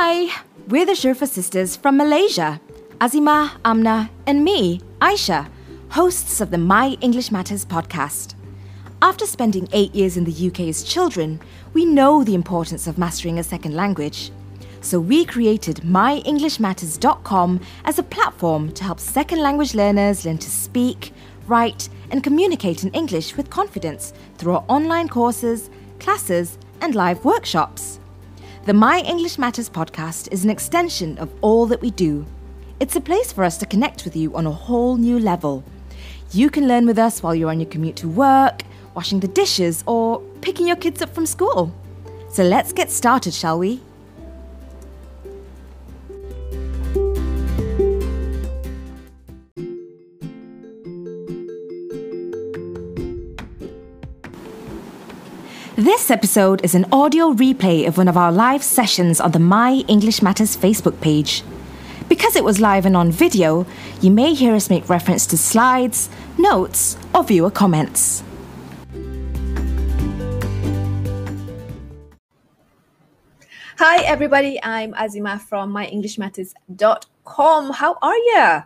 [0.00, 0.32] Hi,
[0.68, 2.60] we're the Shurfa sisters from Malaysia.
[3.00, 5.48] Azima, Amna, and me, Aisha,
[5.88, 8.36] hosts of the My English Matters podcast.
[9.02, 11.40] After spending eight years in the UK as children,
[11.72, 14.30] we know the importance of mastering a second language.
[14.82, 21.12] So we created myenglishmatters.com as a platform to help second language learners learn to speak,
[21.48, 27.97] write, and communicate in English with confidence through our online courses, classes, and live workshops.
[28.68, 32.26] The My English Matters podcast is an extension of all that we do.
[32.80, 35.64] It's a place for us to connect with you on a whole new level.
[36.32, 38.60] You can learn with us while you're on your commute to work,
[38.92, 41.72] washing the dishes, or picking your kids up from school.
[42.30, 43.80] So let's get started, shall we?
[55.88, 59.84] This episode is an audio replay of one of our live sessions on the My
[59.88, 61.42] English Matters Facebook page.
[62.10, 63.64] Because it was live and on video,
[64.02, 68.22] you may hear us make reference to slides, notes, or viewer comments.
[73.78, 74.62] Hi, everybody.
[74.62, 77.70] I'm Azima from myenglishmatters.com.
[77.70, 78.62] How are you?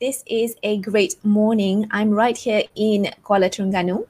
[0.00, 1.88] This is a great morning.
[1.90, 4.06] I'm right here in Kuala Terengganu.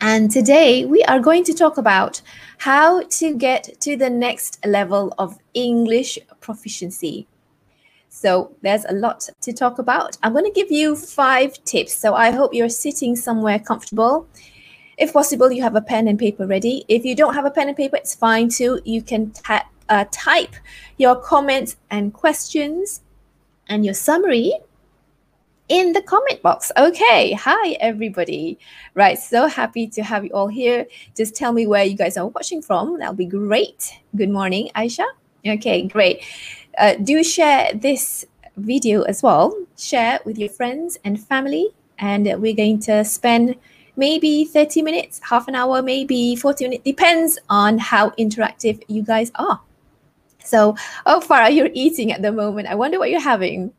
[0.00, 2.22] And today we are going to talk about
[2.58, 7.26] how to get to the next level of English proficiency.
[8.08, 10.16] So there's a lot to talk about.
[10.22, 11.94] I'm going to give you five tips.
[11.94, 14.28] So I hope you're sitting somewhere comfortable.
[14.98, 16.84] If possible, you have a pen and paper ready.
[16.88, 18.80] If you don't have a pen and paper, it's fine too.
[18.84, 19.32] You can
[19.88, 20.54] uh, type
[20.96, 23.02] your comments and questions
[23.68, 24.54] and your summary
[25.68, 26.72] in the comment box.
[26.76, 27.32] Okay.
[27.32, 28.58] Hi, everybody.
[28.94, 29.18] Right.
[29.18, 30.86] So happy to have you all here.
[31.16, 32.98] Just tell me where you guys are watching from.
[32.98, 33.92] That'll be great.
[34.16, 35.06] Good morning, Aisha.
[35.46, 36.24] Okay, great.
[36.76, 38.24] Uh, do share this
[38.56, 39.54] video as well.
[39.76, 41.68] Share with your friends and family.
[41.98, 43.56] And we're going to spend
[43.96, 46.84] maybe 30 minutes, half an hour, maybe 40 minutes.
[46.84, 49.60] Depends on how interactive you guys are.
[50.44, 52.68] So, oh, Farah, you're eating at the moment.
[52.68, 53.72] I wonder what you're having.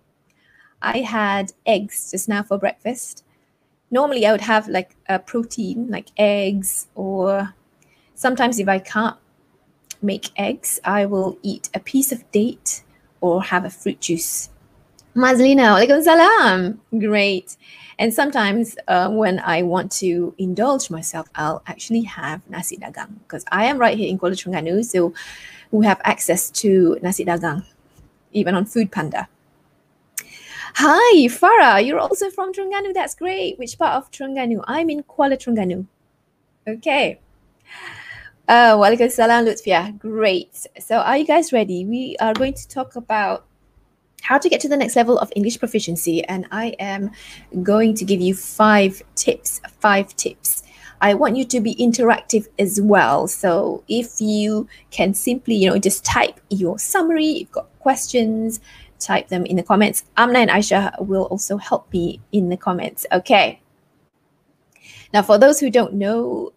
[0.82, 3.24] I had eggs just now for breakfast.
[3.92, 7.54] Normally, I would have like a protein, like eggs, or
[8.16, 9.18] sometimes if I can't
[10.02, 12.84] make eggs, I will eat a piece of date
[13.22, 14.50] or have a fruit juice.
[15.16, 16.80] Mazlina, alaikum salam.
[16.98, 17.58] Great.
[17.98, 23.44] And sometimes uh, when I want to indulge myself, I'll actually have nasi dagang because
[23.52, 24.86] I am right here in Kuala Terengganu.
[24.86, 25.14] So
[25.72, 27.66] we have access to nasi dagang,
[28.32, 29.28] even on Food Panda.
[30.76, 32.94] Hi, Farah, you're also from Terengganu.
[32.94, 33.58] That's great.
[33.58, 34.64] Which part of Terengganu?
[34.68, 35.88] I'm in Kuala Terengganu.
[36.68, 37.20] Okay.
[38.48, 39.98] Uh, Walaikum salam, Lutfia.
[39.98, 40.68] Great.
[40.80, 41.86] So, are you guys ready?
[41.86, 43.46] We are going to talk about
[44.22, 47.12] how to get to the next level of English proficiency, and I am
[47.64, 49.62] going to give you five tips.
[49.80, 50.64] Five tips.
[51.02, 53.28] I want you to be interactive as well.
[53.28, 58.60] So if you can simply, you know, just type your summary, you've got questions,
[59.00, 60.04] type them in the comments.
[60.18, 63.06] Amna and Aisha will also help me in the comments.
[63.12, 63.62] Okay.
[65.14, 66.54] Now, for those who don't know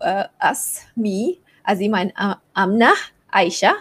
[0.00, 2.94] uh, us, me, Azima and uh, Amna,
[3.32, 3.74] Aisha,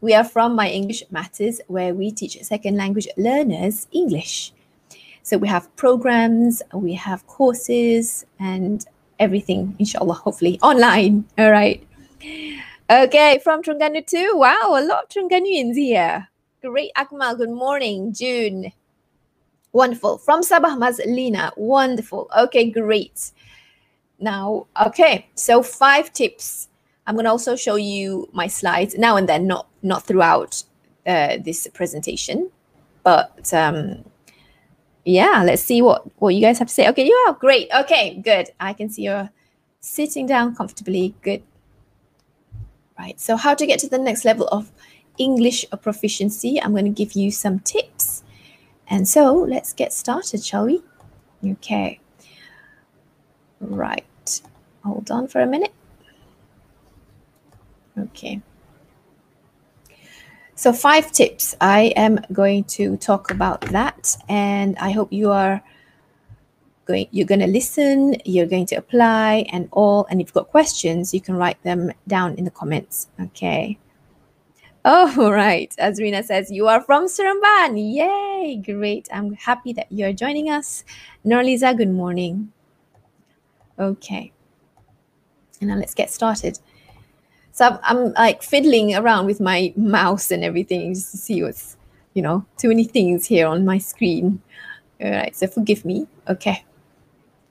[0.00, 4.52] we are from My English Matters, where we teach second language learners English.
[5.22, 8.84] So we have programs, we have courses, and
[9.18, 11.24] everything, inshallah, hopefully online.
[11.38, 11.86] All right.
[12.90, 14.32] Okay, from Terengganu too.
[14.34, 16.28] Wow, a lot of Terengganuians here.
[16.62, 17.36] Great, Akmal.
[17.36, 18.70] Good morning, June.
[19.72, 20.18] Wonderful.
[20.18, 21.50] From Sabah, Mazlina.
[21.56, 22.30] Wonderful.
[22.38, 23.32] Okay, great.
[24.20, 26.68] Now, okay, so five tips.
[27.04, 30.62] I'm going to also show you my slides now and then, not not throughout
[31.04, 32.48] uh, this presentation,
[33.02, 34.04] but um,
[35.04, 36.88] yeah, let's see what what you guys have to say.
[36.90, 37.68] Okay, you are great.
[37.74, 38.50] Okay, good.
[38.60, 39.30] I can see you're
[39.80, 41.16] sitting down comfortably.
[41.22, 41.42] Good.
[42.96, 43.18] Right.
[43.18, 44.70] So, how to get to the next level of
[45.18, 46.60] English proficiency?
[46.60, 48.22] I'm going to give you some tips.
[48.88, 50.82] And so, let's get started, shall we?
[51.44, 52.00] Okay.
[53.60, 54.40] Right.
[54.84, 55.72] Hold on for a minute.
[57.98, 58.40] Okay.
[60.54, 61.56] So five tips.
[61.60, 65.62] I am going to talk about that, and I hope you are
[66.84, 67.08] going.
[67.10, 68.16] You're going to listen.
[68.24, 70.06] You're going to apply, and all.
[70.10, 73.08] And if you've got questions, you can write them down in the comments.
[73.20, 73.78] Okay.
[74.84, 75.74] Oh, right.
[75.78, 77.76] Azrina says, you are from Seremban.
[77.76, 78.56] Yay!
[78.56, 79.08] Great.
[79.12, 80.84] I'm happy that you're joining us.
[81.24, 82.52] Norliza, good morning.
[83.78, 84.32] Okay.
[85.60, 86.58] And now let's get started.
[87.52, 91.76] So I'm, I'm like fiddling around with my mouse and everything just to see what's,
[92.14, 94.42] you know, too many things here on my screen.
[95.00, 96.06] All right, so forgive me.
[96.28, 96.64] Okay,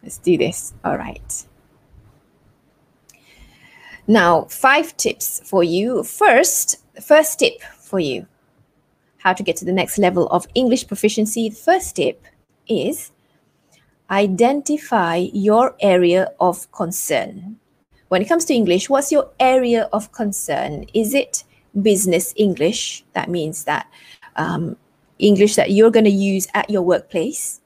[0.02, 0.74] let's do this.
[0.84, 1.46] All right.
[4.08, 6.04] Now, five tips for you.
[6.04, 8.28] First, first tip for you
[9.18, 11.50] how to get to the next level of English proficiency.
[11.50, 12.26] The first tip
[12.68, 13.12] is
[14.10, 17.58] identify your area of concern.
[18.10, 20.86] When it comes to English, what's your area of concern?
[20.94, 21.44] Is it
[21.82, 23.06] business English?
[23.14, 23.88] That means that
[24.36, 24.76] um,
[25.20, 27.62] English that you're going to use at your workplace?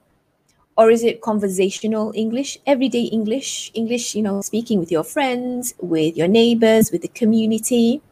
[0.76, 6.16] Or is it conversational English, everyday English, English, you know, speaking with your friends, with
[6.16, 8.02] your neighbors, with the community?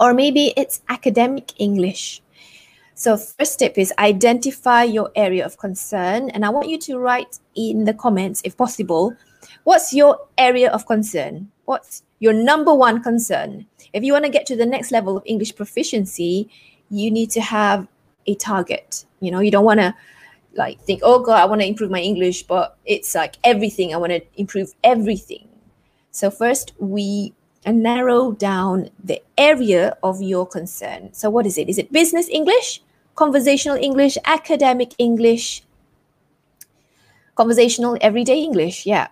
[0.00, 2.22] Or maybe it's academic English.
[2.94, 6.30] So, first tip is identify your area of concern.
[6.30, 9.14] And I want you to write in the comments, if possible,
[9.64, 11.50] what's your area of concern?
[11.64, 13.66] What's your number one concern?
[13.92, 16.50] If you want to get to the next level of English proficiency,
[16.90, 17.86] you need to have
[18.26, 19.04] a target.
[19.20, 19.94] You know, you don't want to
[20.54, 23.94] like think, oh God, I want to improve my English, but it's like everything.
[23.94, 25.48] I want to improve everything.
[26.10, 27.34] So first we
[27.66, 31.12] narrow down the area of your concern.
[31.12, 31.68] So what is it?
[31.68, 32.82] Is it business English,
[33.14, 35.62] conversational English, academic English,
[37.34, 38.86] conversational everyday English?
[38.86, 39.08] Yeah.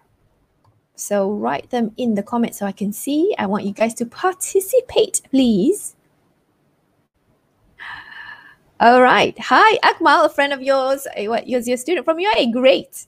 [0.94, 3.34] So write them in the comments so I can see.
[3.38, 5.94] I want you guys to participate, please.
[8.78, 9.34] All right.
[9.38, 11.06] Hi, Akmal, a friend of yours.
[11.14, 12.52] Eh, what was your student from UAE?
[12.52, 13.06] Great.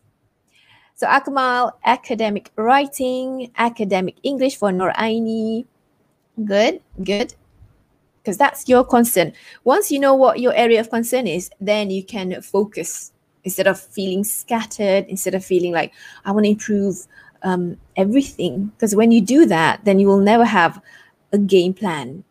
[0.99, 5.65] So Akmal, academic writing, academic English for Noraini.
[6.45, 7.35] Good, good.
[8.19, 9.33] Because that's your concern.
[9.63, 13.13] Once you know what your area of concern is, then you can focus
[13.45, 17.07] instead of feeling scattered, instead of feeling like, I want to improve
[17.45, 18.73] um, everything.
[18.75, 20.83] Because when you do that, then you will never have
[21.33, 22.25] a game plan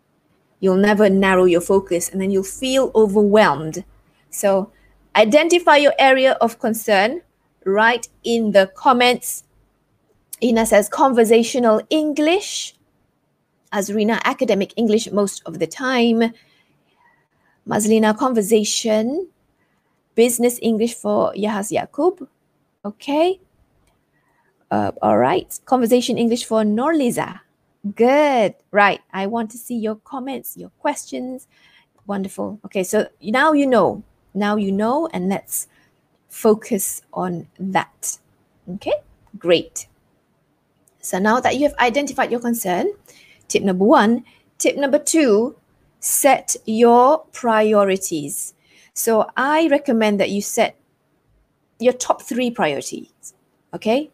[0.59, 3.83] you'll never narrow your focus and then you'll feel overwhelmed.
[4.29, 4.71] So
[5.15, 7.21] identify your area of concern,
[7.67, 9.43] write in the comments.
[10.41, 12.73] Ina says conversational English.
[13.73, 16.33] Azrina, academic English most of the time.
[17.67, 19.27] Mazlina, conversation.
[20.15, 22.27] Business English for Yahas Yakub.
[22.85, 23.39] Okay.
[24.71, 25.59] Uh, all right.
[25.65, 27.41] Conversation English for Norliza.
[27.95, 28.55] Good.
[28.71, 29.01] Right.
[29.13, 31.47] I want to see your comments, your questions.
[32.07, 32.59] Wonderful.
[32.65, 34.03] Okay, so now you know.
[34.33, 35.67] Now you know, and let's
[36.29, 38.17] focus on that.
[38.75, 38.93] Okay,
[39.37, 39.87] great.
[40.99, 42.87] So now that you have identified your concern,
[43.47, 44.25] tip number one,
[44.57, 45.55] tip number two,
[45.99, 48.53] set your priorities.
[48.93, 50.77] So I recommend that you set
[51.79, 53.33] your top three priorities.
[53.73, 54.11] Okay,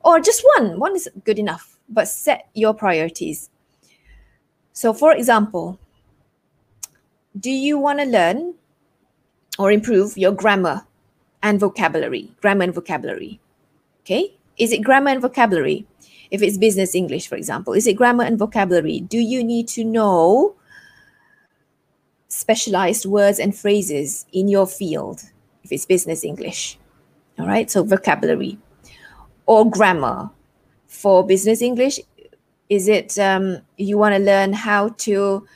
[0.00, 0.78] or just one.
[0.78, 3.50] One is good enough but set your priorities.
[4.72, 5.78] So, for example,
[7.38, 8.54] do you want to learn
[9.58, 10.86] or improve your grammar
[11.42, 12.32] and vocabulary?
[12.40, 13.40] Grammar and vocabulary.
[14.00, 14.34] Okay.
[14.56, 15.86] Is it grammar and vocabulary?
[16.30, 19.00] If it's business English, for example, is it grammar and vocabulary?
[19.00, 20.56] Do you need to know
[22.28, 25.22] specialized words and phrases in your field
[25.64, 26.78] if it's business English?
[27.38, 27.70] All right.
[27.70, 28.58] So, vocabulary
[29.46, 30.30] or grammar
[30.86, 32.00] for business English?
[32.68, 35.46] Is it um, you want to learn how to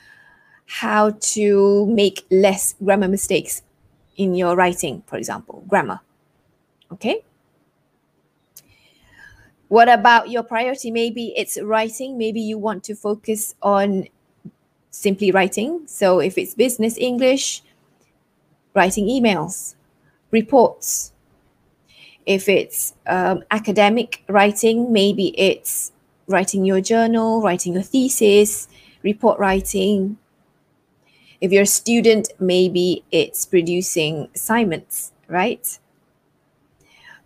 [0.65, 3.61] how to make less grammar mistakes
[4.17, 5.99] in your writing, for example, grammar?
[6.91, 7.23] Okay.
[9.67, 10.91] What about your priority?
[10.91, 12.17] Maybe it's writing.
[12.17, 14.07] Maybe you want to focus on
[14.91, 15.81] simply writing.
[15.87, 17.63] So if it's business English,
[18.75, 19.73] writing emails,
[20.29, 21.11] reports,
[22.25, 25.91] if it's um, academic writing, maybe it's
[26.27, 28.67] writing your journal, writing your thesis,
[29.01, 30.17] report writing.
[31.43, 35.77] If you're a student, maybe it's producing assignments, right?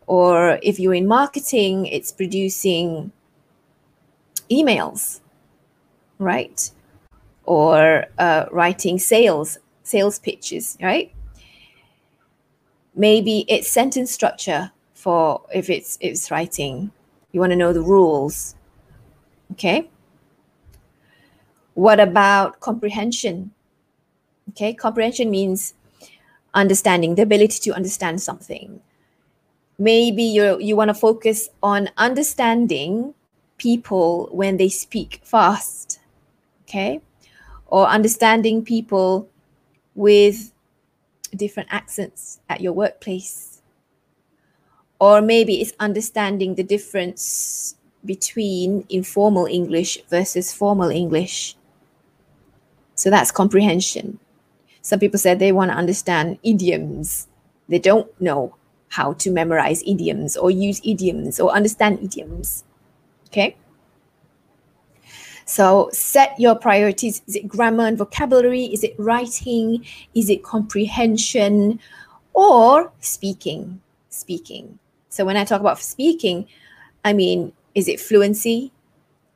[0.08, 3.12] Or if you're in marketing, it's producing
[4.50, 5.20] emails,
[6.18, 6.72] right?
[7.46, 11.14] Or uh, writing sales, sales pitches, right?
[12.96, 16.92] Maybe it's sentence structure for if it's it's writing
[17.32, 18.56] you want to know the rules
[19.52, 19.88] okay
[21.76, 23.52] what about comprehension
[24.50, 25.74] okay comprehension means
[26.54, 28.82] understanding the ability to understand something
[29.78, 33.14] maybe you you want to focus on understanding
[33.58, 36.00] people when they speak fast
[36.64, 37.02] okay
[37.68, 39.28] or understanding people
[39.96, 40.54] with
[41.36, 43.62] different accents at your workplace
[45.00, 47.76] or maybe it's understanding the difference
[48.06, 51.56] between informal English versus formal English.
[52.96, 54.20] So that's comprehension.
[54.88, 57.28] Some people said they want to understand idioms.
[57.68, 58.56] They don't know
[58.88, 62.64] how to memorize idioms or use idioms or understand idioms.
[63.28, 63.58] Okay?
[65.44, 67.22] So set your priorities.
[67.28, 68.64] Is it grammar and vocabulary?
[68.64, 69.86] Is it writing?
[70.16, 71.82] Is it comprehension?
[72.32, 73.82] Or speaking?
[74.08, 74.80] Speaking.
[75.10, 76.48] So when I talk about speaking,
[77.04, 78.72] I mean, is it fluency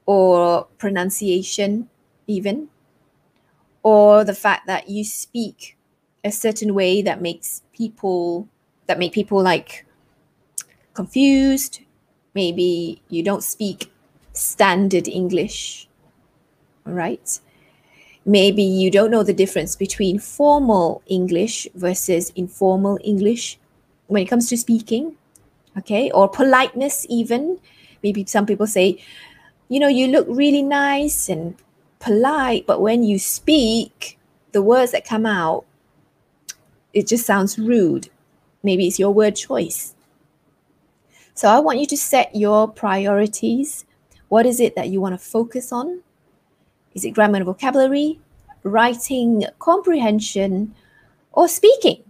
[0.05, 1.89] or pronunciation,
[2.27, 2.70] even?
[3.83, 5.77] Or the fact that you speak
[6.23, 8.47] a certain way that makes people
[8.88, 9.85] that make people like
[10.93, 11.81] confused.
[12.35, 13.91] Maybe you don't speak
[14.33, 15.88] standard English
[16.85, 17.39] right?
[18.25, 23.59] Maybe you don't know the difference between formal English versus informal English
[24.07, 25.15] when it comes to speaking,
[25.77, 26.11] okay?
[26.11, 27.59] Or politeness, even.
[28.03, 29.01] Maybe some people say,
[29.69, 31.55] you know, you look really nice and
[32.01, 34.20] polite, but when you speak,
[34.51, 35.65] the words that come out,
[36.93, 38.10] it just sounds rude.
[38.63, 39.96] Maybe it's your word choice.
[41.34, 43.86] So I want you to set your priorities.
[44.27, 46.01] What is it that you want to focus on?
[46.93, 48.20] Is it grammar and vocabulary,
[48.63, 50.75] writing comprehension,
[51.31, 52.03] or speaking?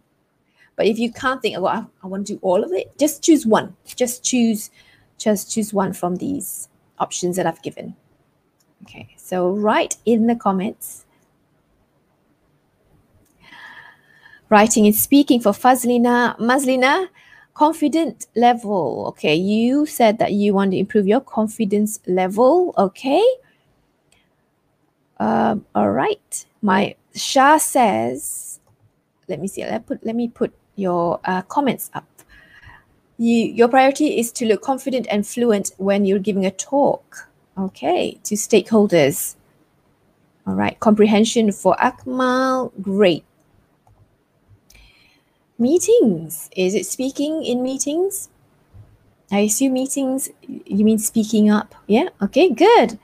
[0.76, 3.22] But if you can't think, oh, I, I want to do all of it, just
[3.22, 3.76] choose one.
[3.86, 4.72] Just choose,
[5.18, 7.96] just choose one from these options that I've given.
[8.84, 11.06] Okay, so write in the comments.
[14.50, 16.38] Writing and speaking for Fazlina.
[16.38, 17.08] Mazlina,
[17.54, 19.06] confident level.
[19.08, 22.74] Okay, you said that you want to improve your confidence level.
[22.78, 23.24] Okay.
[25.18, 26.46] Um, all right.
[26.62, 28.60] My Shah says,
[29.30, 29.64] let me see.
[29.64, 30.06] Let put.
[30.06, 32.04] Let me put your uh, comments up.
[33.18, 37.31] You, your priority is to look confident and fluent when you're giving a talk.
[37.62, 39.36] Okay, to stakeholders.
[40.48, 42.72] All right, comprehension for Akmal.
[42.82, 43.24] Great.
[45.60, 46.50] Meetings.
[46.56, 48.30] Is it speaking in meetings?
[49.32, 51.76] I assume meetings, you mean speaking up?
[51.88, 53.00] Yeah, okay, good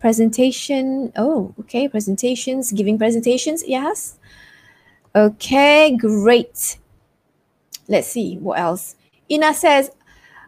[0.00, 4.18] presentation oh okay presentations giving presentations yes
[5.14, 6.78] okay great
[7.86, 8.96] let's see what else
[9.30, 9.90] ina says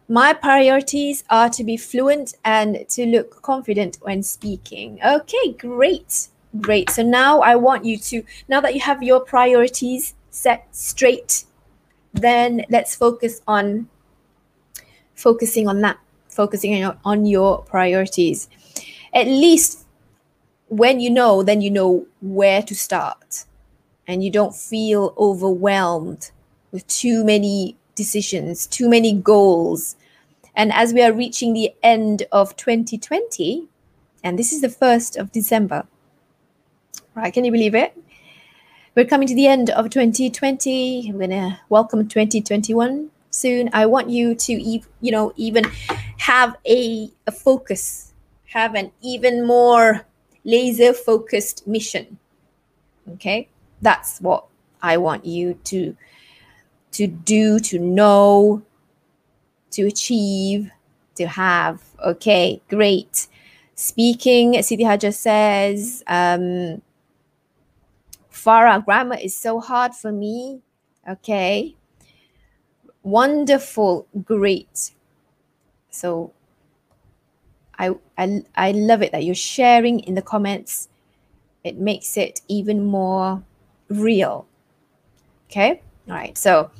[0.09, 4.99] my priorities are to be fluent and to look confident when speaking.
[5.05, 6.29] Okay great.
[6.61, 6.91] Great.
[6.91, 11.45] So now i want you to now that you have your priorities set straight
[12.13, 13.89] then let's focus on
[15.15, 18.49] focusing on that focusing on your, on your priorities.
[19.13, 19.87] At least
[20.69, 23.45] when you know, then you know where to start.
[24.07, 26.31] And you don't feel overwhelmed
[26.73, 29.97] with too many decisions, too many goals.
[30.55, 33.69] And as we are reaching the end of 2020,
[34.25, 35.87] and this is the 1st of December,
[37.15, 37.33] right?
[37.33, 37.97] Can you believe it?
[38.95, 41.13] We're coming to the end of 2020.
[41.13, 43.71] We're going to welcome 2021 soon.
[43.73, 45.65] I want you to, you know, even
[46.19, 48.13] have a, a focus
[48.53, 50.07] have an even more
[50.45, 52.19] laser focused mission.
[53.13, 53.49] Okay?
[53.81, 54.45] That's what
[54.83, 55.97] I want you to
[56.93, 58.63] to do, to know,
[59.73, 60.71] to achieve,
[61.17, 61.83] to have.
[62.05, 63.29] Okay, great.
[63.75, 66.83] Speaking, Siti Haja says, um,
[68.31, 70.61] Farah, grammar is so hard for me.
[71.09, 71.77] Okay.
[73.03, 74.93] Wonderful, great.
[75.91, 76.33] So
[77.79, 80.89] I, I, I love it that you're sharing in the comments.
[81.65, 83.43] It makes it even more
[83.89, 84.47] real.
[85.51, 85.83] Okay.
[86.09, 86.37] All right.
[86.37, 86.71] So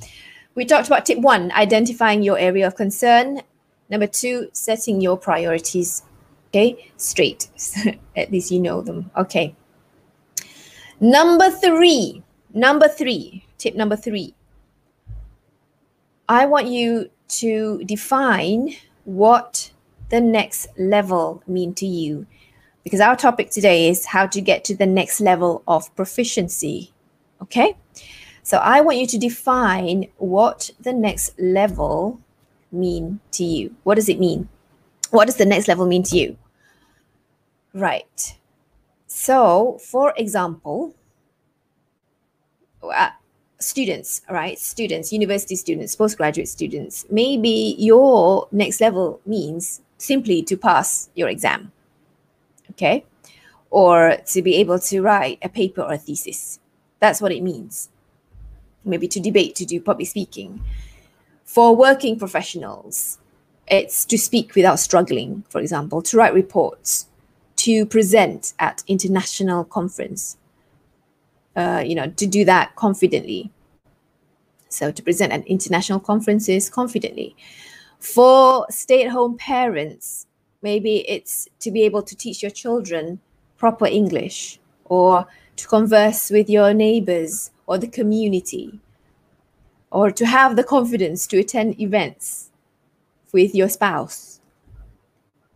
[0.55, 3.41] we talked about tip one, identifying your area of concern.
[3.89, 6.03] Number two, setting your priorities.
[6.49, 6.91] Okay.
[6.97, 7.47] Straight.
[8.15, 9.11] At least you know them.
[9.17, 9.55] Okay.
[10.99, 14.35] Number three, number three, tip number three.
[16.29, 19.71] I want you to define what
[20.09, 22.27] the next level mean to you?
[22.83, 26.93] Because our topic today is how to get to the next level of proficiency.
[27.41, 27.75] Okay?
[28.43, 32.19] So I want you to define what the next level
[32.71, 33.75] mean to you.
[33.83, 34.49] What does it mean?
[35.11, 36.37] What does the next level mean to you?
[37.73, 38.37] Right.
[39.07, 40.93] So, for example,
[42.83, 43.11] uh,
[43.59, 44.59] students, right?
[44.59, 51.71] Students, university students, postgraduate students, maybe your next level means simply to pass your exam,
[52.71, 53.05] okay?
[53.69, 56.59] Or to be able to write a paper or a thesis.
[56.99, 57.89] That's what it means.
[58.85, 60.61] Maybe to debate, to do public speaking.
[61.45, 63.19] For working professionals,
[63.67, 67.07] it's to speak without struggling, for example, to write reports,
[67.57, 70.37] to present at international conference,
[71.55, 73.51] uh, you know, to do that confidently.
[74.69, 77.35] So to present at international conferences confidently.
[77.99, 80.27] For stay-at-home parents,
[80.61, 83.19] maybe it's to be able to teach your children
[83.57, 85.25] proper English or
[85.55, 88.79] to converse with your neighbors or the community
[89.93, 92.49] or to have the confidence to attend events
[93.31, 94.39] with your spouse,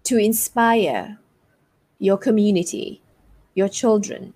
[0.03, 1.17] to inspire
[1.99, 3.01] your community,
[3.55, 4.33] your children.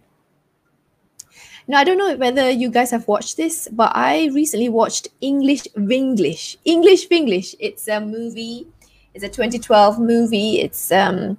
[1.68, 5.68] Now, I don't know whether you guys have watched this, but I recently watched English
[5.78, 6.58] Vinglish.
[6.66, 7.54] English Vinglish.
[7.60, 8.68] It's a movie.
[9.13, 10.62] It's a 2012 movie.
[10.62, 11.38] It's um,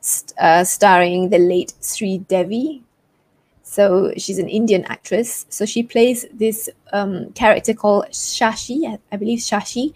[0.00, 2.82] st- uh, starring the late Sridevi.
[3.72, 5.46] So she's an Indian actress.
[5.48, 9.94] So she plays this um, character called Shashi, I believe Shashi,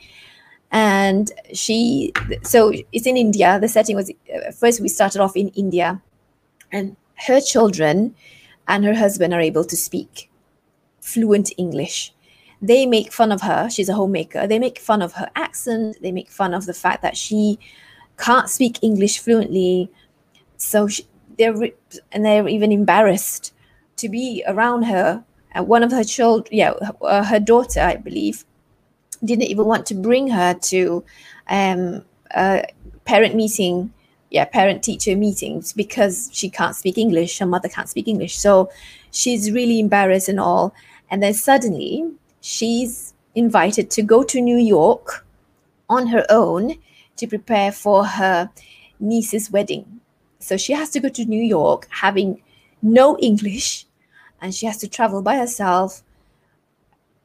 [0.72, 2.10] and she
[2.42, 3.60] so it's in india.
[3.60, 6.00] The setting was uh, first we started off in india.
[6.72, 8.14] And her children
[8.66, 10.30] and her husband are able to speak
[11.02, 12.14] fluent english.
[12.62, 13.68] They make fun of her.
[13.68, 14.46] She's a homemaker.
[14.46, 15.98] They make fun of her accent.
[16.00, 17.58] They make fun of the fact that she
[18.16, 19.90] can't speak english fluently.
[20.56, 21.04] So she,
[21.36, 21.54] they're
[22.12, 23.52] and they're even embarrassed
[23.96, 26.72] to be around her and one of her children yeah
[27.02, 28.44] uh, her daughter i believe
[29.24, 31.04] didn't even want to bring her to
[31.48, 32.64] um, a
[33.04, 33.92] parent meeting
[34.30, 38.38] yeah parent teacher meetings because she can't speak english her mother can't speak english.
[38.38, 38.70] So
[39.10, 40.74] she's really embarrassed and all.
[41.10, 42.10] And then suddenly
[42.40, 45.26] she's invited to go to new york
[45.88, 46.74] on her own
[47.16, 48.50] to prepare for her
[48.98, 50.00] niece's wedding.
[50.38, 52.42] So she has to go to new york having
[52.82, 53.85] no english
[54.40, 56.02] and she has to travel by herself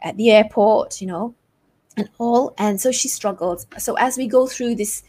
[0.02, 1.34] at the airport you know
[1.98, 2.54] and all.
[2.58, 3.66] And so she struggled.
[3.78, 5.04] So as we go through this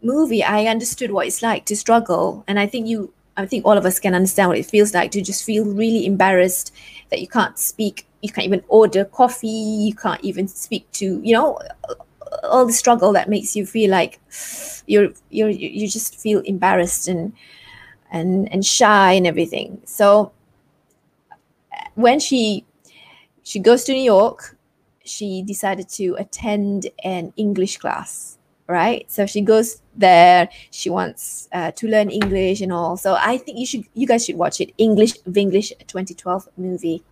[0.00, 2.44] movie i understood what it's like to struggle.
[2.46, 5.10] And i think you i think all of us can understand what it feels like
[5.10, 6.72] to just feel really embarrassed
[7.10, 11.34] that you can't speak you can't even order coffee you can't even speak to you
[11.34, 11.58] know
[12.44, 14.20] all the struggle that makes you feel like
[14.86, 17.32] you're you're you just feel embarrassed and
[18.10, 19.80] and and shy and everything.
[19.84, 20.32] So
[21.94, 22.64] when she
[23.42, 24.56] she goes to new york
[25.04, 29.04] she decided to attend an English class, right?
[29.10, 30.48] So she goes there.
[30.70, 32.96] She wants uh, to learn English and all.
[32.96, 34.72] So I think you should, you guys should watch it.
[34.78, 37.02] English Vinglish 2012 movie.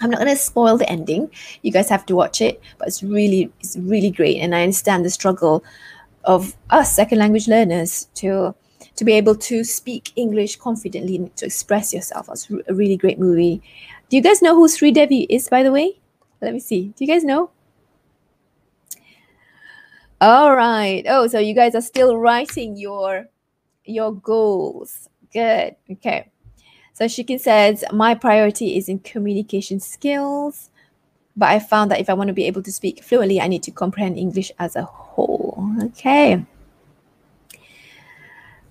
[0.00, 1.30] I'm not gonna spoil the ending.
[1.62, 4.38] You guys have to watch it, but it's really, it's really great.
[4.38, 5.62] And I understand the struggle
[6.24, 8.54] of us second language learners to
[8.96, 12.28] to be able to speak English confidently and to express yourself.
[12.30, 13.62] It's a really great movie.
[14.10, 16.00] Do you guys know who Sridevi is, by the way?
[16.42, 16.88] Let me see.
[16.96, 17.50] Do you guys know?
[20.20, 21.04] All right.
[21.08, 23.26] Oh, so you guys are still writing your
[23.84, 25.08] your goals.
[25.32, 25.76] Good.
[25.88, 26.28] Okay.
[26.92, 30.70] So Shikin says, my priority is in communication skills,
[31.36, 33.62] but I found that if I want to be able to speak fluently, I need
[33.62, 35.64] to comprehend English as a whole.
[35.84, 36.44] Okay.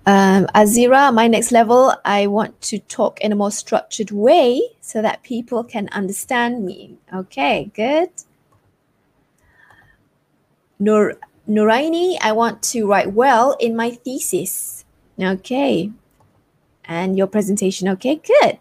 [0.06, 5.02] Um, Azira, my next level, I want to talk in a more structured way so
[5.02, 6.96] that people can understand me.
[7.14, 8.10] Okay, good.
[10.78, 14.84] Nur Nuraini, I want to write well in my thesis.
[15.20, 15.92] Okay.
[16.84, 17.88] And your presentation.
[17.88, 18.58] Okay, good.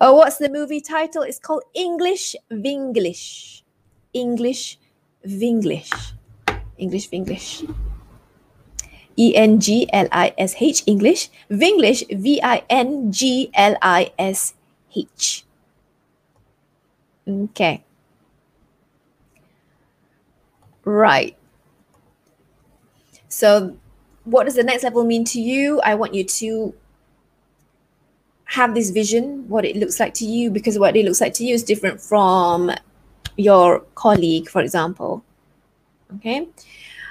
[0.00, 1.22] Oh, what's the movie title?
[1.22, 3.62] It's called English Vinglish.
[4.12, 4.78] English
[5.26, 6.12] Vinglish.
[6.78, 7.87] English Vinglish.
[9.18, 11.28] E N G L I S H, English.
[11.50, 14.54] Vinglish, V I N G L I S
[14.94, 15.44] H.
[17.28, 17.84] Okay.
[20.84, 21.36] Right.
[23.28, 23.76] So,
[24.24, 25.80] what does the next level mean to you?
[25.82, 26.74] I want you to
[28.44, 31.44] have this vision, what it looks like to you, because what it looks like to
[31.44, 32.70] you is different from
[33.36, 35.22] your colleague, for example.
[36.16, 36.48] Okay.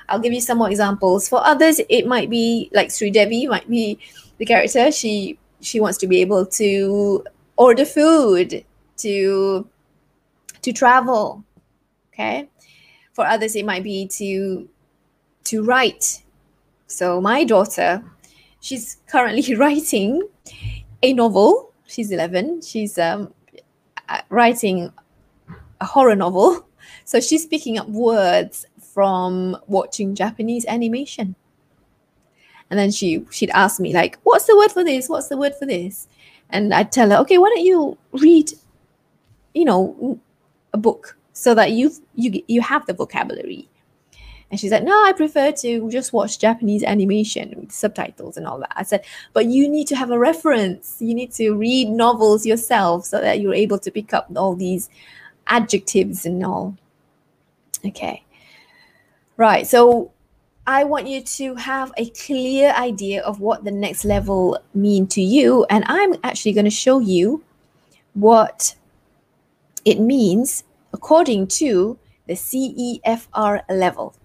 [0.09, 1.27] I'll give you some more examples.
[1.27, 3.99] For others, it might be like Sridevi might be
[4.37, 4.91] the character.
[4.91, 7.25] She she wants to be able to
[7.57, 8.63] order food,
[8.97, 9.67] to
[10.61, 11.43] to travel.
[12.13, 12.49] Okay.
[13.13, 14.67] For others, it might be to
[15.45, 16.23] to write.
[16.87, 18.03] So my daughter,
[18.59, 20.27] she's currently writing
[21.03, 21.73] a novel.
[21.87, 22.61] She's 11.
[22.61, 23.33] She's um,
[24.29, 24.91] writing
[25.79, 26.67] a horror novel.
[27.05, 28.65] So she's picking up words
[28.97, 31.35] from watching Japanese animation.
[32.71, 35.07] And then she she'd ask me like, "What's the word for this?
[35.07, 36.07] What's the word for this?"
[36.49, 38.53] And I'd tell her, "Okay, why don't you read,
[39.53, 40.19] you know,
[40.73, 43.69] a book so that you you you have the vocabulary."
[44.49, 48.59] And she's like, no, I prefer to just watch Japanese animation with subtitles and all
[48.59, 48.71] that.
[48.77, 50.95] I said, but you need to have a reference.
[51.01, 54.89] You need to read novels yourself so that you're able to pick up all these
[55.47, 56.77] adjectives and all.
[57.85, 58.23] Okay.
[59.37, 59.65] Right.
[59.65, 60.11] So
[60.65, 65.21] I want you to have a clear idea of what the next level mean to
[65.21, 65.65] you.
[65.69, 67.43] And I'm actually going to show you
[68.13, 68.75] what
[69.85, 74.15] it means according to the CEFR level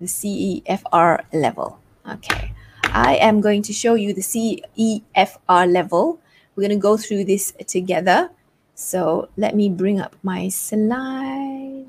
[0.00, 1.78] the CEFR level.
[2.08, 2.52] Okay,
[2.84, 6.18] I am going to show you the CEFR level.
[6.56, 8.30] We're going to go through this together.
[8.74, 11.86] So let me bring up my slides.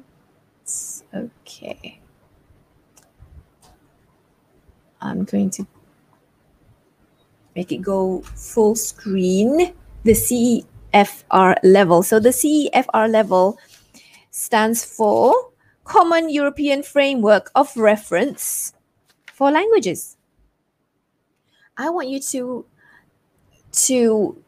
[1.13, 2.00] Okay.
[5.01, 5.67] I'm going to
[7.55, 9.73] make it go full screen.
[10.03, 12.03] The CEFR level.
[12.03, 13.59] So the CEFR level
[14.31, 15.33] stands for
[15.83, 18.73] common European framework of reference
[19.31, 20.17] for languages.
[21.77, 22.65] I want you to,
[23.71, 24.43] to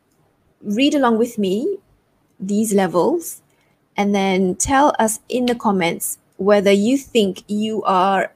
[0.61, 1.77] read along with me
[2.39, 3.41] these levels
[3.95, 8.32] and then tell us in the comments whether you think you are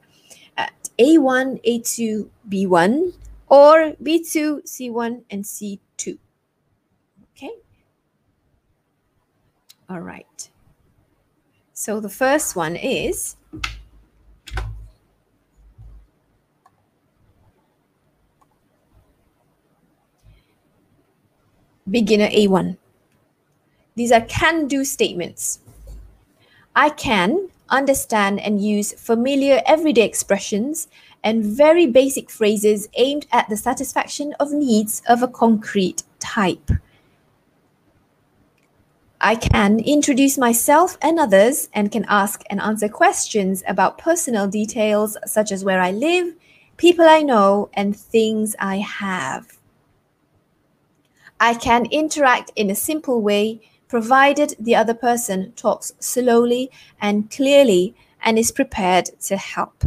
[1.00, 3.14] A1, A2, B1
[3.48, 6.18] or B2, C1, and C2.
[7.36, 7.52] Okay?
[9.90, 10.50] All right.
[11.74, 13.36] So the first one is
[21.90, 22.78] beginner A1.
[23.96, 25.60] These are can do statements.
[26.76, 30.88] I can understand and use familiar everyday expressions
[31.24, 36.72] and very basic phrases aimed at the satisfaction of needs of a concrete type.
[39.20, 45.18] I can introduce myself and others and can ask and answer questions about personal details
[45.26, 46.36] such as where I live,
[46.78, 49.58] people I know, and things I have.
[51.40, 56.70] I can interact in a simple way provided the other person talks slowly
[57.02, 59.86] and clearly and is prepared to help.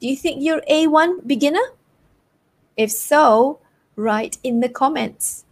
[0.00, 1.74] Do you think you're A1 beginner?
[2.76, 3.60] If so,
[3.96, 5.44] write in the comments.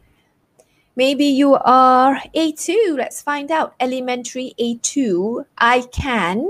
[0.96, 2.96] Maybe you are A2.
[2.96, 3.74] Let's find out.
[3.79, 5.44] Elementary A2.
[5.57, 6.48] I can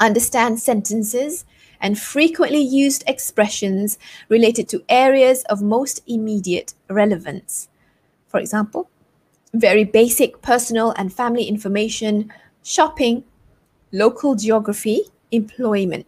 [0.00, 1.44] understand sentences
[1.80, 7.68] and frequently used expressions related to areas of most immediate relevance.
[8.26, 8.88] For example,
[9.60, 13.24] very basic personal and family information, shopping,
[13.92, 16.06] local geography, employment.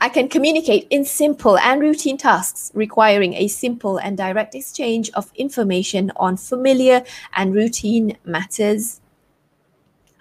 [0.00, 5.32] I can communicate in simple and routine tasks requiring a simple and direct exchange of
[5.34, 9.00] information on familiar and routine matters.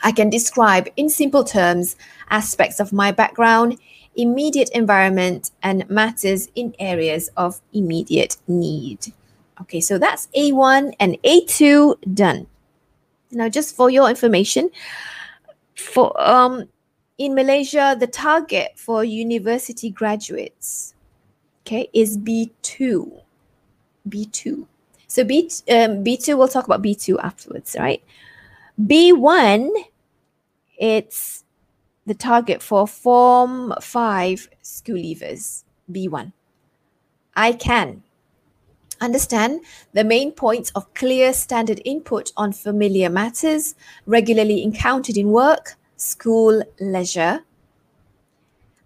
[0.01, 1.95] I can describe in simple terms
[2.29, 3.77] aspects of my background,
[4.15, 9.13] immediate environment, and matters in areas of immediate need.
[9.63, 12.47] Okay, so that's A1 and A2 done.
[13.31, 14.69] Now, just for your information,
[15.75, 16.67] for um,
[17.17, 20.93] in Malaysia, the target for university graduates,
[21.61, 23.21] okay, is B2.
[24.09, 24.67] B2.
[25.07, 28.03] So B, um, B2, we'll talk about B2 afterwards, right?
[28.81, 29.69] B1,
[30.77, 31.45] it's
[32.05, 36.33] the target for Form 5 school leavers, B1.
[37.33, 38.03] I can
[39.03, 39.61] understand
[39.93, 46.63] the main points of clear standard input on familiar matters regularly encountered in work, school
[46.79, 47.43] leisure.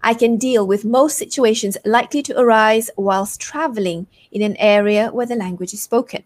[0.02, 5.26] I can deal with most situations likely to arise whilst traveling in an area where
[5.26, 6.24] the language is spoken.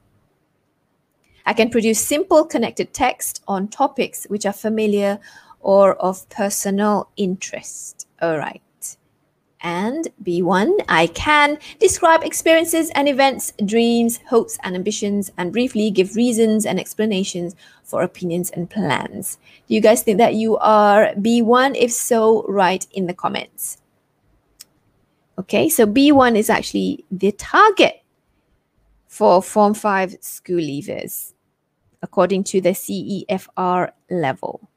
[1.46, 5.20] I can produce simple connected text on topics which are familiar
[5.60, 8.08] or of personal interest.
[8.22, 8.62] All right.
[9.64, 16.16] And B1, I can describe experiences and events, dreams, hopes, and ambitions, and briefly give
[16.16, 19.38] reasons and explanations for opinions and plans.
[19.68, 21.76] Do you guys think that you are B1?
[21.78, 23.78] If so, write in the comments.
[25.38, 28.02] Okay, so B1 is actually the target
[29.08, 31.34] for Form 5 school leavers,
[32.02, 34.70] according to the CEFR level.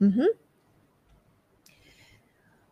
[0.00, 0.26] Mm-hmm.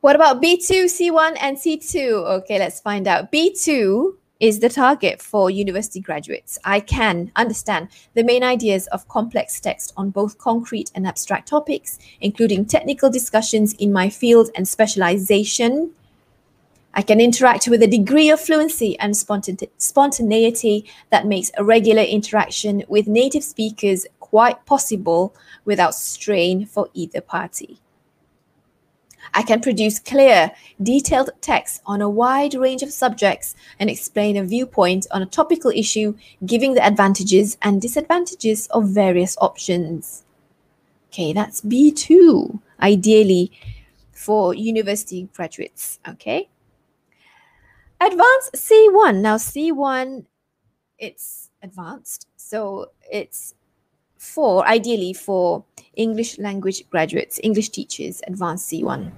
[0.03, 2.41] What about B2, C1, and C2?
[2.41, 3.31] Okay, let's find out.
[3.31, 6.59] B2 is the target for university graduates.
[6.65, 12.01] I can understand the main ideas of complex text on both concrete and abstract topics,
[12.21, 15.93] including technical discussions in my field and specialization.
[16.95, 22.83] I can interact with a degree of fluency and spontaneity that makes a regular interaction
[22.89, 25.33] with native speakers quite possible
[25.65, 27.79] without strain for either party.
[29.35, 34.45] I can produce clear, detailed text on a wide range of subjects and explain a
[34.45, 40.25] viewpoint on a topical issue, giving the advantages and disadvantages of various options.
[41.09, 43.53] Okay, that's B2, ideally
[44.13, 45.99] for university graduates.
[46.09, 46.49] Okay.
[48.01, 49.21] Advanced C1.
[49.21, 50.25] Now, C1,
[50.99, 52.29] it's advanced.
[52.37, 53.55] So it's
[54.23, 55.65] for ideally for
[55.97, 59.11] English language graduates, English teachers, advanced C1.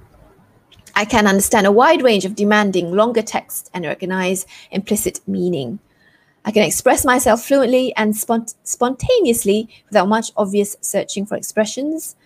[0.95, 5.79] I can understand a wide range of demanding longer text and recognize implicit meaning.
[6.47, 12.17] I can express myself fluently and spont- spontaneously without much obvious searching for expressions.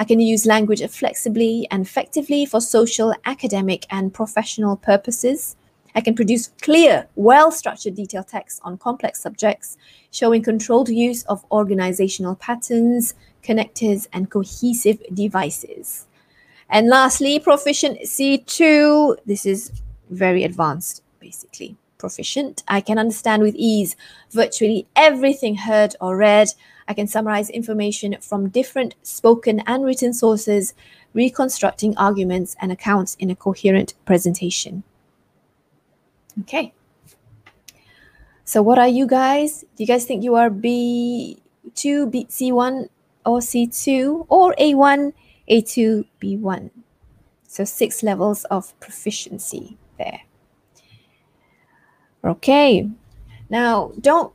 [0.00, 5.54] I can use language flexibly and effectively for social, academic, and professional purposes.
[5.94, 9.76] I can produce clear, well structured detailed text on complex subjects,
[10.10, 16.06] showing controlled use of organizational patterns, connectors, and cohesive devices.
[16.68, 19.18] And lastly, proficient C2.
[19.26, 19.70] This is
[20.10, 21.76] very advanced, basically.
[21.98, 22.64] Proficient.
[22.66, 23.96] I can understand with ease
[24.30, 26.48] virtually everything heard or read.
[26.88, 30.74] I can summarize information from different spoken and written sources,
[31.14, 34.82] reconstructing arguments and accounts in a coherent presentation.
[36.40, 36.72] Okay.
[38.44, 39.60] So what are you guys?
[39.76, 42.88] Do you guys think you are B2, B, C1
[43.24, 45.12] or C2 or A1,
[45.50, 46.70] A2, B1?
[47.46, 50.20] So six levels of proficiency there.
[52.24, 52.90] Okay.
[53.48, 54.32] Now, don't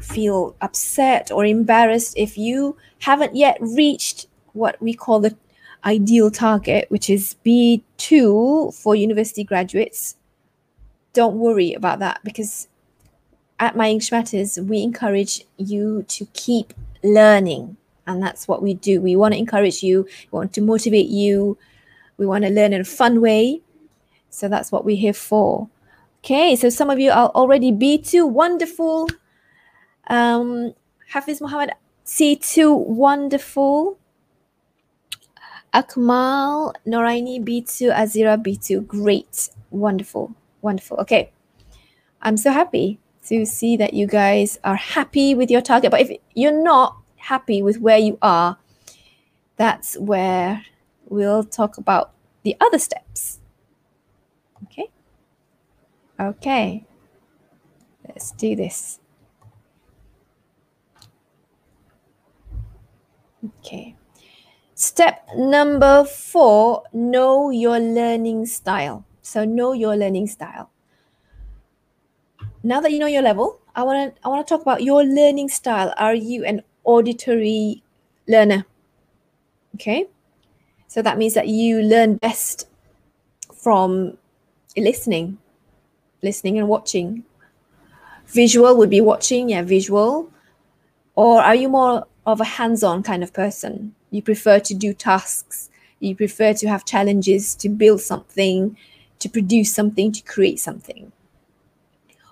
[0.00, 5.36] feel upset or embarrassed if you haven't yet reached what we call the
[5.84, 10.16] ideal target, which is B2 for university graduates
[11.14, 12.68] don't worry about that because
[13.58, 17.76] at My English Matters, we encourage you to keep learning.
[18.06, 19.00] And that's what we do.
[19.00, 21.56] We want to encourage you, we want to motivate you,
[22.18, 23.62] we want to learn in a fun way.
[24.28, 25.68] So that's what we're here for.
[26.18, 29.08] Okay, so some of you are already B2, wonderful.
[30.08, 30.74] Um,
[31.08, 31.72] Hafiz Muhammad,
[32.04, 33.98] C2, wonderful.
[35.72, 40.34] Akmal, Noraini, B2, Azira, B2, great, wonderful.
[40.64, 40.96] Wonderful.
[41.00, 41.30] Okay.
[42.22, 45.90] I'm so happy to see that you guys are happy with your target.
[45.90, 48.56] But if you're not happy with where you are,
[49.56, 50.64] that's where
[51.06, 52.12] we'll talk about
[52.44, 53.40] the other steps.
[54.64, 54.88] Okay.
[56.18, 56.86] Okay.
[58.08, 59.00] Let's do this.
[63.58, 63.96] Okay.
[64.74, 69.04] Step number four know your learning style.
[69.24, 70.70] So know your learning style.
[72.62, 75.02] Now that you know your level, I want to I want to talk about your
[75.02, 75.94] learning style.
[75.96, 77.82] Are you an auditory
[78.28, 78.66] learner?
[79.76, 80.06] Okay?
[80.88, 82.68] So that means that you learn best
[83.54, 84.18] from
[84.76, 85.38] listening,
[86.22, 87.24] listening and watching.
[88.26, 90.30] Visual would be watching, yeah, visual.
[91.16, 93.94] Or are you more of a hands-on kind of person?
[94.10, 98.76] You prefer to do tasks, you prefer to have challenges to build something,
[99.24, 101.10] to produce something, to create something?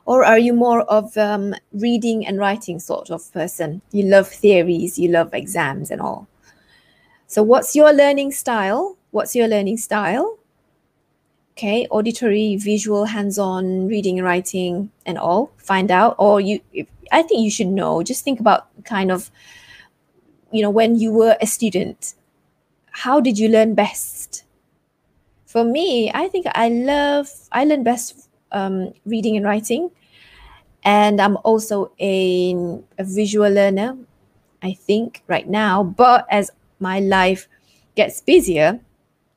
[0.05, 3.81] Or are you more of um, reading and writing sort of person?
[3.93, 6.29] You love theories, you love exams and all.
[7.27, 8.99] So, what's your learning style?
[9.11, 10.39] What's your learning style?
[11.53, 15.51] Okay, auditory, visual, hands-on, reading and writing, and all.
[15.57, 16.61] Find out, or you.
[17.11, 18.03] I think you should know.
[18.03, 19.31] Just think about kind of,
[20.51, 22.15] you know, when you were a student,
[22.91, 24.22] how did you learn best?
[25.53, 29.91] For me, I think I love, I learn best um, reading and writing.
[30.83, 32.55] And I'm also a,
[32.99, 33.99] a visual learner,
[34.63, 35.83] I think, right now.
[35.83, 37.49] But as my life
[37.97, 38.81] gets busier,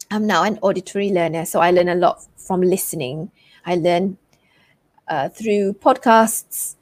[0.10, 1.45] I'm now an auditory learner.
[1.45, 3.30] So I learn a lot from listening.
[3.65, 4.17] I learn
[5.10, 6.78] uh, through podcasts.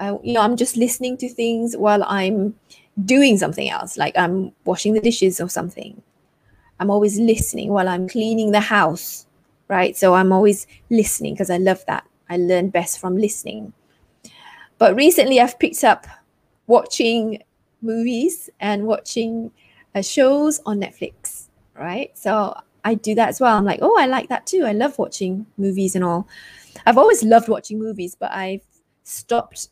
[0.00, 2.56] You know, I'm just listening to things while I'm
[3.04, 6.02] doing something else, like I'm washing the dishes or something.
[6.80, 9.26] I'm always listening while I'm cleaning the house,
[9.68, 9.96] right?
[9.96, 12.04] So I'm always listening because I love that.
[12.28, 13.72] I learn best from listening.
[14.78, 16.06] But recently I've picked up
[16.66, 17.42] watching
[17.80, 19.52] movies and watching
[19.94, 22.16] uh, shows on Netflix, right?
[22.16, 23.56] So I do that as well.
[23.56, 24.64] I'm like, oh, I like that too.
[24.64, 26.28] I love watching movies and all.
[26.86, 28.62] I've always loved watching movies, but I've
[29.04, 29.68] stopped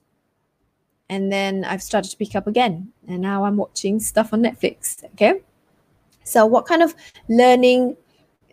[1.09, 2.93] and then I've started to pick up again.
[3.07, 5.05] And now I'm watching stuff on Netflix.
[5.13, 5.43] Okay.
[6.25, 6.95] So, what kind of
[7.29, 7.97] learning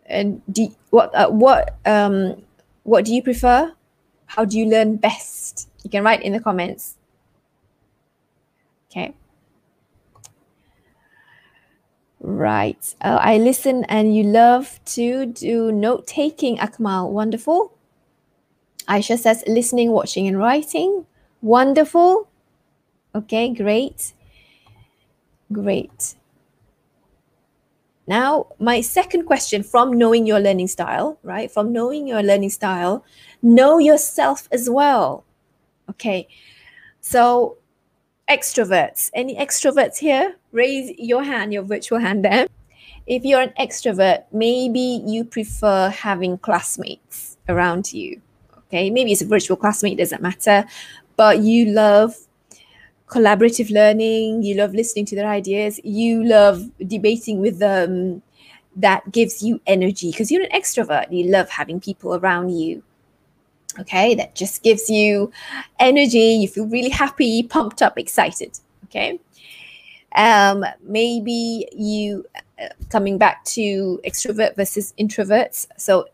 [0.05, 2.41] and do what uh, what um
[2.83, 3.73] what do you prefer?
[4.25, 5.69] How do you learn best?
[5.83, 6.95] You can write in the comments.
[8.89, 9.13] Okay.
[12.19, 12.95] Right.
[13.01, 17.09] Uh, I listen and you love to do note taking, Akmal.
[17.11, 17.73] Wonderful.
[18.87, 21.05] Aisha says listening, watching, and writing.
[21.41, 22.27] Wonderful.
[23.15, 24.13] Okay, great.
[25.51, 26.15] Great.
[28.09, 31.51] Now, my second question from knowing your learning style, right?
[31.51, 33.05] From knowing your learning style,
[33.43, 35.23] know yourself as well.
[35.91, 36.27] Okay.
[37.01, 37.57] So,
[38.27, 40.37] extroverts, any extroverts here?
[40.51, 42.47] Raise your hand, your virtual hand there.
[43.05, 48.19] If you're an extrovert, maybe you prefer having classmates around you.
[48.57, 48.89] Okay.
[48.89, 50.65] Maybe it's a virtual classmate, doesn't matter.
[51.15, 52.15] But you love
[53.09, 58.21] collaborative learning, you love listening to their ideas, you love debating with them.
[58.75, 61.11] That gives you energy because you're an extrovert.
[61.11, 62.83] You love having people around you.
[63.79, 65.31] Okay, that just gives you
[65.79, 66.19] energy.
[66.19, 68.57] You feel really happy, pumped up, excited.
[68.85, 69.19] Okay,
[70.15, 72.25] um, maybe you
[72.61, 75.67] uh, coming back to extrovert versus introverts.
[75.77, 76.07] So,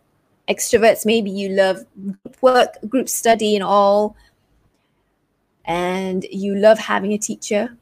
[0.48, 4.16] extroverts, maybe you love group work, group study, and all
[5.66, 7.76] and you love having a teacher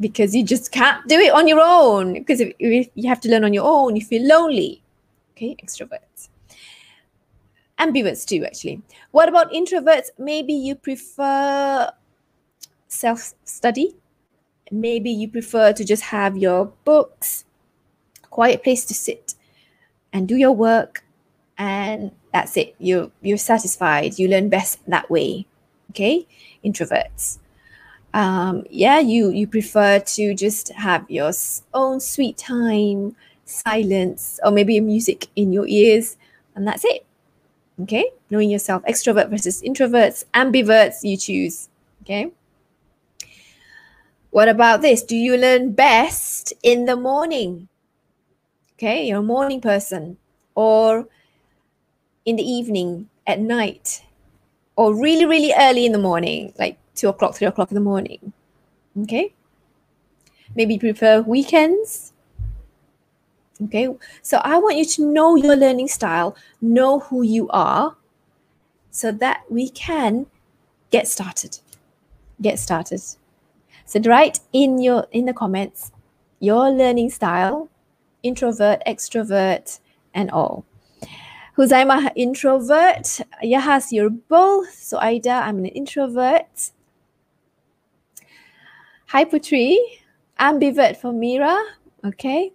[0.00, 2.14] because you just can't do it on your own.
[2.14, 4.82] Because if, if you have to learn on your own you feel lonely.
[5.32, 6.28] Okay extroverts.
[7.78, 8.82] Ambiverts too actually.
[9.10, 10.08] What about introverts?
[10.18, 11.92] Maybe you prefer
[12.88, 13.94] self study
[14.70, 17.44] maybe you prefer to just have your books
[18.30, 19.34] quiet place to sit
[20.12, 21.04] and do your work
[21.58, 22.74] and that's it.
[22.78, 24.18] You you're satisfied.
[24.18, 25.46] You learn best that way
[25.90, 26.26] okay?
[26.64, 27.38] Introverts.
[28.14, 31.32] Um, yeah you you prefer to just have your
[31.74, 36.16] own sweet time silence or maybe music in your ears
[36.54, 37.04] and that's it
[37.82, 38.10] okay?
[38.30, 41.68] Knowing yourself extrovert versus introverts ambiverts you choose
[42.02, 42.32] okay?
[44.30, 45.02] What about this?
[45.02, 47.68] Do you learn best in the morning?
[48.78, 50.16] Okay you're a morning person
[50.54, 51.06] or
[52.24, 54.05] in the evening at night
[54.76, 58.32] or really, really early in the morning, like two o'clock, three o'clock in the morning.
[59.02, 59.34] Okay.
[60.54, 62.12] Maybe prefer weekends.
[63.64, 63.88] Okay.
[64.22, 67.96] So I want you to know your learning style, know who you are,
[68.90, 70.26] so that we can
[70.90, 71.58] get started.
[72.40, 73.00] Get started.
[73.84, 75.92] So write in your in the comments
[76.40, 77.68] your learning style,
[78.22, 79.80] introvert, extrovert,
[80.14, 80.64] and all.
[81.56, 83.22] Huzaima, introvert.
[83.42, 84.74] Yahas, you're both.
[84.74, 86.72] So Aida, I'm an introvert.
[89.06, 89.76] Hi Putri,
[90.38, 91.56] ambivert for Mira.
[92.04, 92.52] Okay.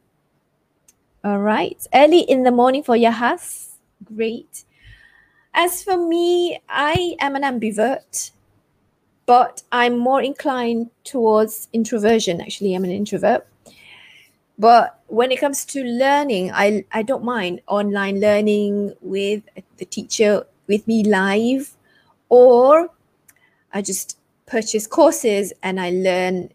[1.23, 1.83] All right.
[1.93, 3.69] Early in the morning for Yahas.
[4.03, 4.65] Great.
[5.53, 8.31] As for me, I am an ambivert,
[9.25, 12.39] but I'm more inclined towards introversion.
[12.39, 13.47] Actually, I'm an introvert.
[14.61, 19.41] But when it comes to learning, I, I don't mind online learning with
[19.77, 21.75] the teacher with me live,
[22.29, 22.89] or
[23.73, 26.51] I just purchase courses and I learn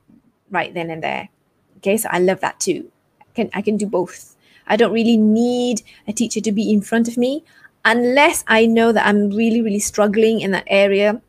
[0.53, 1.31] right then and there.
[1.79, 2.93] Okay, so I love that too.
[3.21, 4.37] I can I can do both.
[4.69, 7.43] I don't really need a teacher to be in front of me
[7.85, 11.21] unless I know that I'm really, really struggling in that area.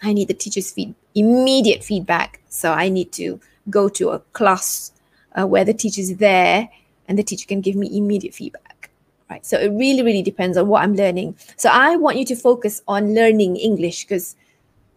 [0.00, 2.40] I need the teacher's feed immediate feedback.
[2.48, 4.92] So I need to go to a class
[5.38, 6.68] uh, where the teacher is there
[7.08, 8.72] and the teacher can give me immediate feedback
[9.32, 9.46] right?
[9.46, 11.36] So it really really depends on what i'm learning.
[11.56, 14.36] So i want you to focus on learning english because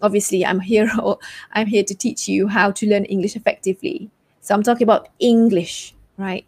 [0.01, 0.91] obviously i'm here
[1.53, 4.09] i'm here to teach you how to learn english effectively.
[4.41, 6.45] So i'm talking about english right?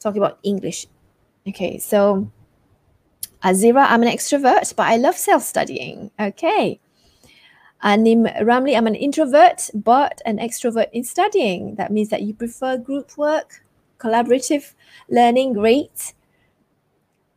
[0.00, 0.86] Talking about english.
[1.46, 2.30] Okay so
[3.44, 6.10] azira i'm an extrovert but i love self-studying.
[6.18, 6.80] Okay
[7.82, 11.76] Anim Ramli, I'm an introvert, but an extrovert in studying.
[11.76, 13.62] That means that you prefer group work,
[13.98, 14.74] collaborative
[15.08, 15.52] learning.
[15.54, 16.14] Great.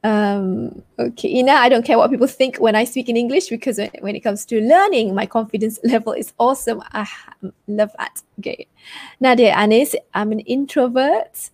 [0.03, 3.79] Um, okay, Ina, I don't care what people think when I speak in English because
[3.99, 6.81] when, it comes to learning, my confidence level is awesome.
[6.91, 7.07] I
[7.67, 8.21] love that.
[8.39, 8.67] Okay.
[9.19, 11.51] Nadia Anis, I'm an introvert.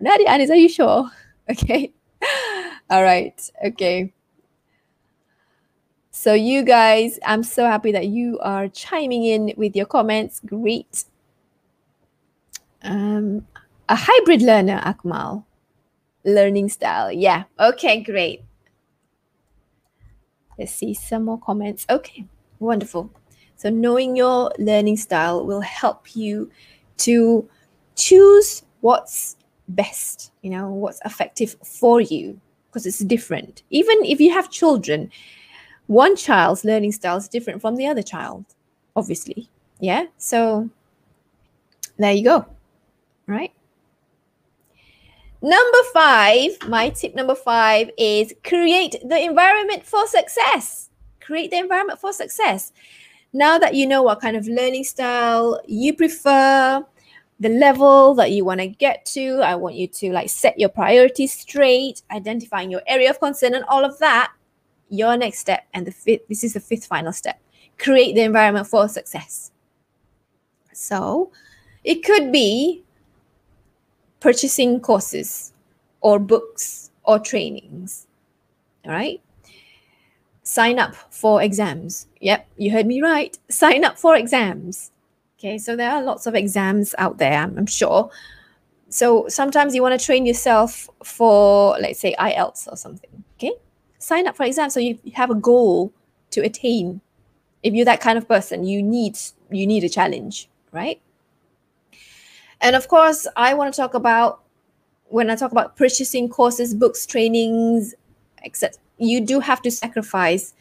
[0.00, 1.10] Nadia Anis, are you sure?
[1.50, 1.94] Okay.
[2.90, 3.40] All right.
[3.64, 4.12] Okay.
[6.20, 10.40] So, you guys, I'm so happy that you are chiming in with your comments.
[10.44, 11.04] Great.
[12.82, 13.46] Um,
[13.88, 15.44] a hybrid learner, Akmal.
[16.24, 17.12] Learning style.
[17.12, 17.44] Yeah.
[17.60, 18.42] Okay, great.
[20.58, 21.86] Let's see some more comments.
[21.88, 22.26] Okay,
[22.58, 23.12] wonderful.
[23.54, 26.50] So, knowing your learning style will help you
[26.96, 27.48] to
[27.94, 29.36] choose what's
[29.68, 33.62] best, you know, what's effective for you because it's different.
[33.70, 35.12] Even if you have children,
[35.88, 38.44] one child's learning style is different from the other child,
[38.94, 39.50] obviously.
[39.80, 40.04] Yeah.
[40.18, 40.70] So
[41.98, 42.46] there you go.
[43.26, 43.52] Right.
[45.40, 50.90] Number five, my tip number five is create the environment for success.
[51.20, 52.72] Create the environment for success.
[53.32, 56.84] Now that you know what kind of learning style you prefer,
[57.40, 60.70] the level that you want to get to, I want you to like set your
[60.70, 64.32] priorities straight, identifying your area of concern and all of that.
[64.88, 67.40] Your next step, and the fifth, this is the fifth final step
[67.78, 69.52] create the environment for success.
[70.72, 71.32] So
[71.84, 72.84] it could be
[74.20, 75.52] purchasing courses
[76.00, 78.06] or books or trainings.
[78.84, 79.20] All right.
[80.42, 82.06] Sign up for exams.
[82.20, 83.36] Yep, you heard me right.
[83.48, 84.90] Sign up for exams.
[85.38, 88.10] Okay, so there are lots of exams out there, I'm, sure.
[88.88, 93.22] So sometimes you want to train yourself for, let's say, IELTS or something.
[93.36, 93.52] Okay,
[93.98, 95.92] sign up for exams so you have a goal
[96.30, 97.00] to attain.
[97.62, 99.18] If you're that kind of person, you need
[99.50, 101.00] you need a challenge, right?
[102.60, 104.40] And of course, I want to talk about
[105.06, 107.94] when I talk about purchasing courses, books, trainings,
[108.44, 108.78] etc.
[108.98, 110.54] You do have to sacrifice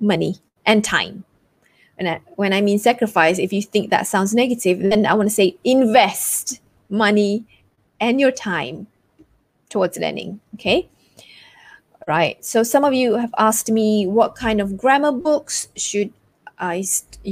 [0.00, 0.36] money
[0.66, 1.24] and time.
[1.98, 5.28] And I, when I mean sacrifice, if you think that sounds negative, then I want
[5.28, 7.44] to say invest money
[8.00, 8.88] and your time
[9.68, 10.40] towards learning.
[10.54, 10.88] Okay.
[12.06, 12.44] Right.
[12.44, 16.12] So some of you have asked me what kind of grammar books should
[16.58, 16.84] I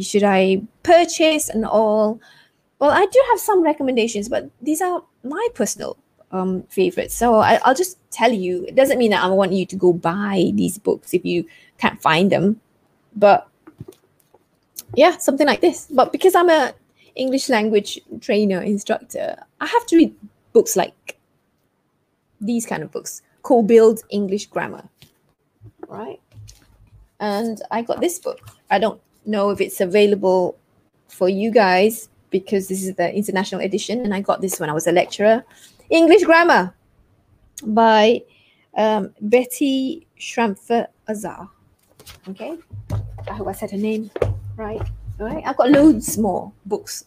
[0.02, 2.20] should I purchase and all.
[2.78, 5.96] Well, I do have some recommendations, but these are my personal
[6.32, 7.14] um, favorites.
[7.14, 8.64] So I, will just tell you.
[8.66, 11.44] It doesn't mean that I want you to go buy these books if you
[11.78, 12.60] can't find them,
[13.14, 13.48] but
[14.94, 15.86] yeah, something like this.
[15.90, 16.72] But because I'm a
[17.14, 20.14] English language trainer instructor, I have to read
[20.52, 21.18] books like
[22.40, 23.22] these kind of books.
[23.42, 24.88] COBUILD English grammar,
[25.88, 26.20] right?
[27.20, 28.40] And I got this book.
[28.70, 30.58] I don't know if it's available
[31.08, 34.72] for you guys because this is the international edition, and I got this when I
[34.72, 35.44] was a lecturer.
[35.90, 36.74] English Grammar
[37.64, 38.22] by
[38.76, 41.48] um, Betty Schrampfer Azar.
[42.28, 42.56] Okay,
[43.28, 44.10] I hope I said her name
[44.56, 44.80] right.
[45.18, 47.04] All right, I've got loads more books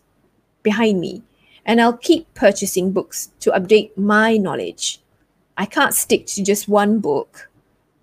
[0.62, 1.24] behind me,
[1.66, 5.00] and I'll keep purchasing books to update my knowledge.
[5.58, 7.50] I can't stick to just one book,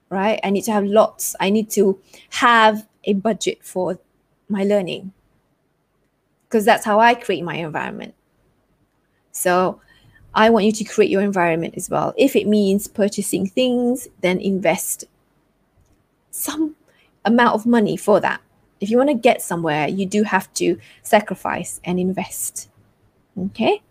[0.08, 0.40] right?
[0.44, 1.34] I need to have lots.
[1.40, 1.98] I need to
[2.30, 3.98] have a budget for
[4.48, 5.12] my learning
[6.48, 8.14] because that's how I create my environment.
[9.32, 9.80] So
[10.34, 12.14] I want you to create your environment as well.
[12.16, 15.04] If it means purchasing things, then invest
[16.30, 16.76] some
[17.24, 18.40] amount of money for that.
[18.80, 22.68] If you want to get somewhere, you do have to sacrifice and invest.
[23.38, 23.82] Okay?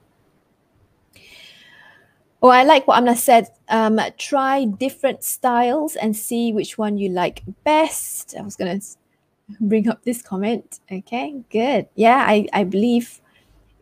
[2.42, 3.50] Oh, I like what Amna said.
[3.68, 8.36] Um, try different styles and see which one you like best.
[8.38, 8.86] I was going to
[9.60, 10.80] bring up this comment.
[10.92, 11.88] Okay, good.
[11.96, 13.20] Yeah, I, I believe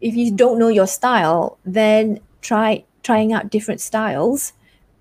[0.01, 4.53] if you don't know your style, then try trying out different styles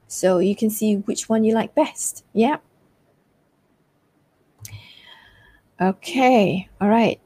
[0.06, 2.24] so you can see which one you like best.
[2.32, 2.58] Yeah.
[5.80, 7.20] Okay, all right.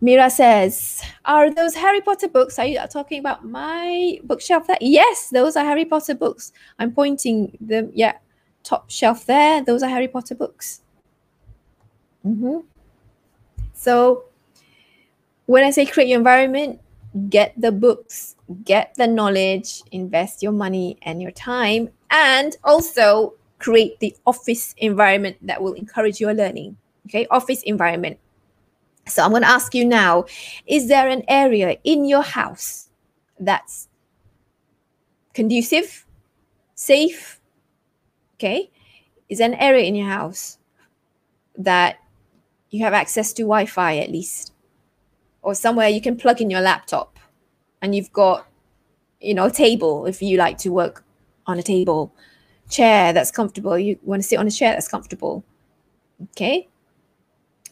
[0.00, 2.58] Mira says, Are those Harry Potter books?
[2.58, 4.78] Are you talking about my bookshelf there?
[4.80, 6.52] Yes, those are Harry Potter books.
[6.78, 8.14] I'm pointing them, yeah,
[8.62, 9.62] top shelf there.
[9.62, 10.80] Those are Harry Potter books.
[12.26, 12.60] Mm-hmm.
[13.74, 14.24] So
[15.46, 16.80] when I say create your environment,
[17.28, 24.00] get the books, get the knowledge, invest your money and your time, and also create
[24.00, 26.76] the office environment that will encourage your learning.
[27.06, 28.18] Okay, office environment.
[29.06, 30.26] So I'm going to ask you now
[30.66, 32.88] is there an area in your house
[33.38, 33.88] that's
[35.34, 36.06] conducive,
[36.74, 37.40] safe?
[38.34, 38.70] Okay,
[39.28, 40.58] is there an area in your house
[41.58, 41.98] that
[42.70, 44.52] you have access to Wi-Fi at least,
[45.42, 47.18] or somewhere you can plug in your laptop,
[47.82, 48.46] and you've got,
[49.20, 51.04] you know, a table if you like to work
[51.46, 52.14] on a table,
[52.70, 53.78] chair that's comfortable.
[53.78, 55.44] You want to sit on a chair that's comfortable.
[56.30, 56.68] Okay.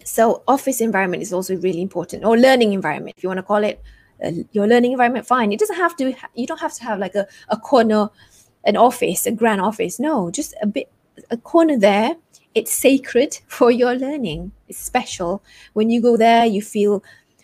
[0.08, 3.62] So office environment is also really important, or learning environment, if you want to call
[3.62, 3.82] it
[4.24, 5.26] uh, your learning environment.
[5.26, 5.52] Fine.
[5.52, 6.14] It doesn't have to.
[6.34, 8.08] You don't have to have like a, a corner,
[8.64, 10.00] an office, a grand office.
[10.00, 10.90] No, just a bit,
[11.30, 12.16] a corner there
[12.54, 14.52] it's sacred for your learning.
[14.68, 15.42] It's special.
[15.72, 17.02] When you go there, you feel,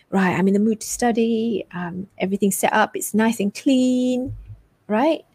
[0.09, 1.65] right, I'm in the mood to study.
[1.73, 2.95] Um, everything's set up.
[2.95, 4.35] It's nice and clean,
[4.87, 5.25] right?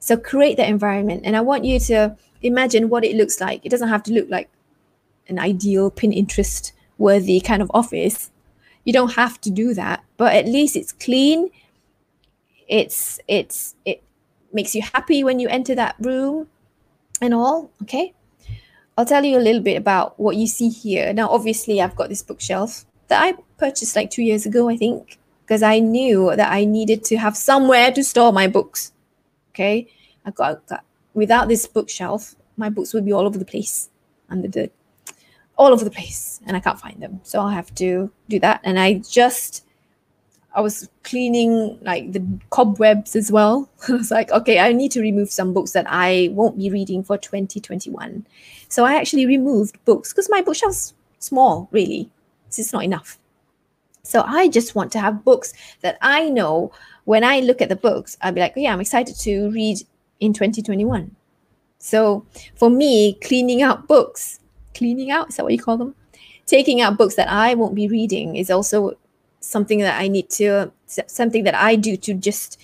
[0.00, 1.22] So create that environment.
[1.24, 3.64] And I want you to imagine what it looks like.
[3.64, 4.48] It doesn't have to look like
[5.28, 8.30] an ideal Pinterest worthy kind of office.
[8.84, 11.50] You don't have to do that, but at least it's clean.
[12.66, 14.02] It's it's it
[14.52, 16.48] makes you happy when you enter that room
[17.20, 18.14] and all, okay?
[18.96, 21.12] I'll tell you a little bit about what you see here.
[21.12, 25.18] Now, obviously, I've got this bookshelf that I purchased like two years ago, I think,
[25.44, 28.92] because I knew that I needed to have somewhere to store my books.
[29.50, 29.88] Okay,
[30.24, 33.88] I got, got without this bookshelf, my books would be all over the place
[34.28, 34.70] under the
[35.58, 37.20] all over the place and I can't find them.
[37.24, 38.60] So I'll have to do that.
[38.64, 39.64] And I just
[40.54, 43.68] I was cleaning like the cobwebs as well.
[43.88, 47.02] I was like, okay, I need to remove some books that I won't be reading
[47.02, 48.26] for 2021.
[48.68, 52.10] So I actually removed books because my bookshelf's small, really.
[52.46, 53.18] It's not enough.
[54.02, 55.52] So I just want to have books
[55.82, 56.72] that I know
[57.04, 59.78] when I look at the books, I'll be like, oh, yeah, I'm excited to read
[60.20, 61.14] in 2021.
[61.78, 64.40] So for me, cleaning out books,
[64.78, 65.94] cleaning out, is that what you call them?
[66.46, 68.96] Taking out books that I won't be reading is also
[69.40, 72.58] something that I need to, something that I do to just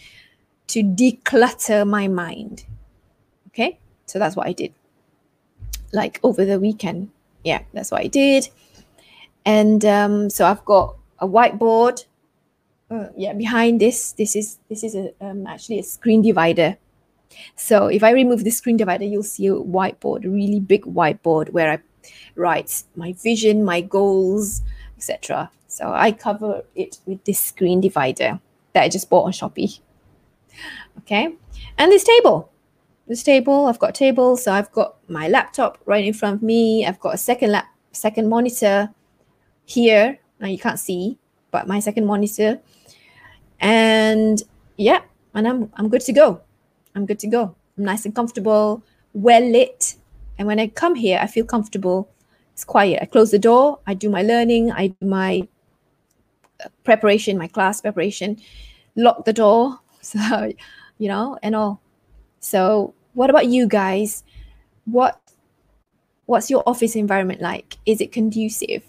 [0.68, 2.64] to declutter my mind.
[3.48, 4.72] Okay, so that's what I did.
[5.92, 7.10] Like over the weekend,
[7.44, 8.48] yeah, that's what I did.
[9.44, 12.06] And um, so I've got a whiteboard.
[12.90, 16.76] Uh, yeah, behind this, this is this is a, um, actually a screen divider.
[17.56, 21.50] So if I remove the screen divider, you'll see a whiteboard, a really big whiteboard
[21.50, 21.78] where I
[22.36, 24.62] write my vision, my goals,
[24.96, 25.50] etc.
[25.68, 28.40] So I cover it with this screen divider
[28.72, 29.80] that I just bought on Shopee.
[30.98, 31.34] Okay,
[31.78, 32.50] and this table.
[33.06, 36.42] This table, I've got a table, so I've got my laptop right in front of
[36.42, 36.86] me.
[36.86, 38.88] I've got a second lap, second monitor
[39.66, 40.18] here.
[40.40, 41.18] Now you can't see,
[41.50, 42.60] but my second monitor.
[43.60, 44.42] And
[44.76, 45.02] yeah,
[45.34, 46.40] and I'm I'm good to go.
[46.94, 47.54] I'm good to go.
[47.76, 48.82] I'm nice and comfortable,
[49.12, 49.96] well lit.
[50.38, 52.08] And when I come here, I feel comfortable.
[52.52, 53.00] It's quiet.
[53.02, 55.48] I close the door, I do my learning, I do my
[56.64, 58.40] uh, preparation, my class preparation,
[58.96, 59.80] lock the door.
[60.04, 60.52] So,
[60.98, 61.80] you know, and all.
[62.40, 64.22] So, what about you guys?
[64.84, 65.18] What
[66.26, 67.78] what's your office environment like?
[67.86, 68.82] Is it conducive?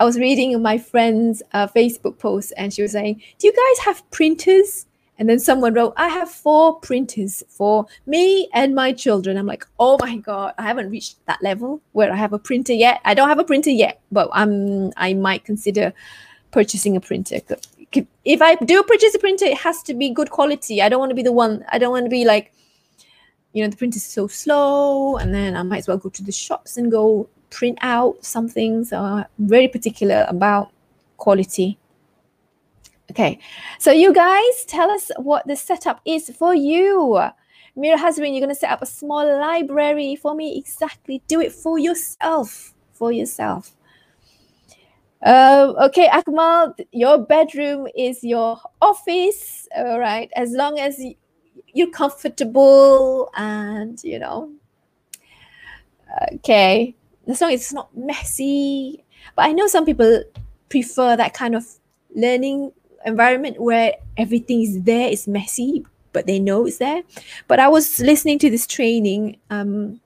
[0.00, 3.84] I was reading my friend's uh, Facebook post and she was saying, Do you guys
[3.84, 4.86] have printers?
[5.18, 9.36] And then someone wrote, I have four printers for me and my children.
[9.36, 12.72] I'm like, oh my God, I haven't reached that level where I have a printer
[12.72, 13.00] yet.
[13.04, 15.92] I don't have a printer yet, but I'm I might consider
[16.50, 17.40] purchasing a printer.
[18.24, 20.80] If I do purchase a printer, it has to be good quality.
[20.80, 22.52] I don't want to be the one, I don't want to be like,
[23.52, 26.22] you know, the print is so slow, and then I might as well go to
[26.22, 28.84] the shops and go print out something.
[28.84, 30.70] So I'm very particular about
[31.18, 31.78] quality.
[33.10, 33.38] Okay,
[33.78, 37.20] so you guys tell us what the setup is for you.
[37.76, 40.58] Mira Hazrin, you're going to set up a small library for me.
[40.58, 41.22] Exactly.
[41.26, 42.74] Do it for yourself.
[42.92, 43.74] For yourself.
[45.24, 49.68] Uh, okay, Akmal, your bedroom is your office.
[49.76, 50.30] All right.
[50.36, 51.00] As long as
[51.74, 54.52] you're comfortable and, you know.
[56.34, 56.94] Okay
[57.28, 59.04] as long as it's not messy.
[59.36, 60.24] But I know some people
[60.68, 61.66] prefer that kind of
[62.14, 62.72] learning
[63.04, 67.02] environment where everything is there, it's messy, but they know it's there.
[67.48, 69.38] But I was listening to this training.
[69.50, 70.00] Um,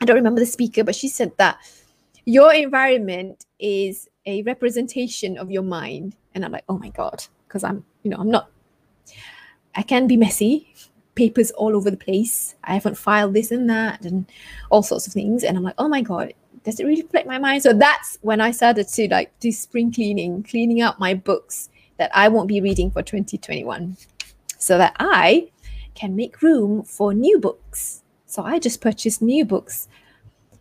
[0.00, 1.58] I don't remember the speaker, but she said that
[2.24, 6.16] your environment is a representation of your mind.
[6.34, 8.50] And I'm like, oh my God, because I'm, you know, I'm not,
[9.74, 10.74] I can be messy,
[11.14, 12.54] papers all over the place.
[12.64, 14.26] I haven't filed this and that and
[14.70, 15.44] all sorts of things.
[15.44, 16.34] And I'm like, oh my God,
[16.64, 17.62] does it really reflect my mind?
[17.62, 22.10] So that's when I started to like do spring cleaning, cleaning out my books that
[22.14, 23.96] I won't be reading for 2021
[24.58, 25.48] so that I
[25.94, 28.02] can make room for new books.
[28.26, 29.88] So I just purchased new books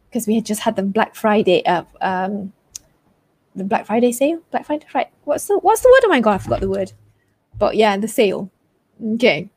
[0.08, 2.54] because we had just had the Black Friday uh, um
[3.56, 4.42] the Black Friday sale.
[4.52, 5.10] Black Friday, right?
[5.24, 6.06] What's the what's the word?
[6.06, 6.92] Oh my god, I forgot the word.
[7.58, 8.50] But yeah, the sale.
[9.16, 9.50] Okay.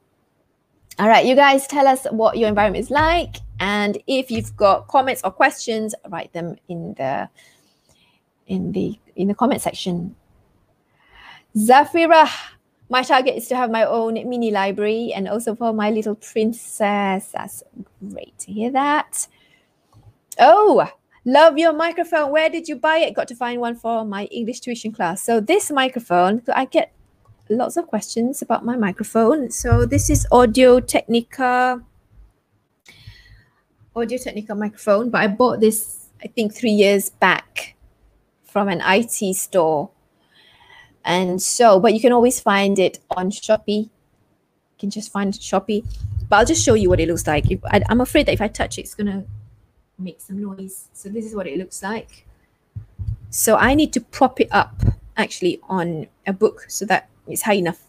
[0.99, 3.37] All right, you guys tell us what your environment is like.
[3.61, 7.29] And if you've got comments or questions, write them in the
[8.47, 10.17] in the in the comment section.
[11.59, 12.29] Zafira,
[12.89, 17.33] my target is to have my own mini library and also for my little princess.
[17.33, 17.65] That's
[18.01, 19.27] great to hear that.
[20.39, 20.89] Oh,
[21.25, 22.31] love your microphone.
[22.31, 23.15] Where did you buy it?
[23.15, 25.23] Got to find one for my English tuition class.
[25.23, 26.93] So this microphone, I get
[27.49, 29.51] lots of questions about my microphone.
[29.51, 31.83] So this is Audio Technica,
[33.97, 37.75] Audio Technica microphone, but I bought this, I think, three years back
[38.45, 39.91] from an IT store.
[41.09, 43.85] And so, but you can always find it on Shopee.
[43.85, 43.91] You
[44.79, 45.83] can just find Shopee.
[46.29, 47.51] But I'll just show you what it looks like.
[47.51, 49.25] If, I, I'm afraid that if I touch it, it's going to
[49.99, 50.89] make some noise.
[50.93, 52.27] So this is what it looks like.
[53.31, 54.75] So I need to prop it up
[55.17, 57.81] actually on a book so that it's high enough.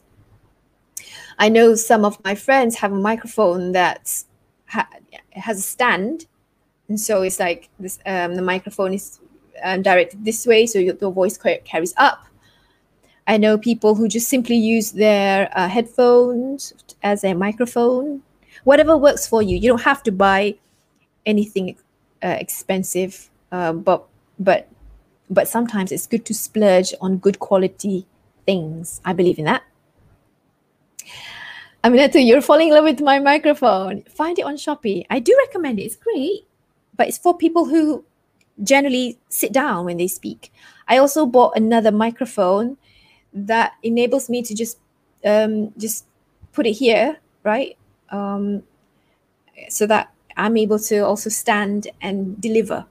[1.37, 4.23] I know some of my friends have a microphone that
[4.67, 4.89] ha-
[5.31, 6.25] has a stand,
[6.87, 7.99] and so it's like this.
[8.05, 9.19] Um, the microphone is
[9.63, 12.25] um, directed this way, so your, the voice carries up.
[13.29, 16.73] I know people who just simply use their uh, headphones
[17.03, 18.23] as a microphone,
[18.63, 19.55] whatever works for you.
[19.55, 20.55] You don't have to buy
[21.27, 21.77] anything
[22.23, 24.07] uh, expensive, uh, but
[24.39, 24.67] but
[25.29, 28.07] but sometimes it's good to splurge on good quality
[28.47, 28.99] things.
[29.05, 29.61] I believe in that.
[31.83, 34.01] Aminatu, you're falling in love with my microphone.
[34.09, 35.05] Find it on Shopee.
[35.11, 35.83] I do recommend it.
[35.83, 36.47] It's great,
[36.97, 38.03] but it's for people who
[38.63, 40.51] generally sit down when they speak.
[40.87, 42.77] I also bought another microphone
[43.33, 44.79] that enables me to just
[45.25, 46.05] um, just
[46.53, 47.77] put it here, right?
[48.09, 48.63] Um,
[49.69, 52.85] so that I'm able to also stand and deliver.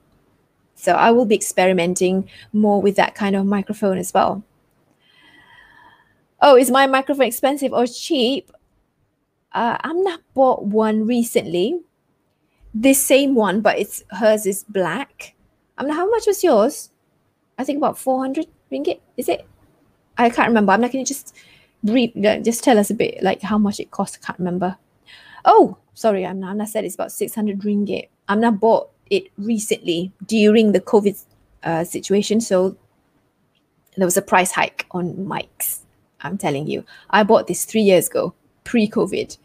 [0.75, 4.45] So I will be experimenting more with that kind of microphone as well.
[6.41, 8.53] Oh, is my microphone expensive or cheap?
[9.53, 11.81] Uh, Amna bought one recently.
[12.73, 15.35] This same one, but it's hers is black.
[15.77, 16.91] I mean, how much was yours?
[17.59, 19.01] I think about 400 ringgit.
[19.17, 19.47] Is it?
[20.19, 20.73] I can't remember.
[20.73, 21.35] I'm not going to just
[21.85, 22.13] read,
[22.45, 24.19] just tell us a bit like how much it cost.
[24.21, 24.77] I can't remember.
[25.45, 28.09] Oh, sorry, Amna, not said it's about 600 ringgit.
[28.29, 31.25] Amna bought it recently during the COVID
[31.63, 32.41] uh, situation.
[32.41, 32.77] So
[33.97, 35.81] there was a price hike on mics.
[36.21, 39.39] I'm telling you, I bought this three years ago, pre-COVID.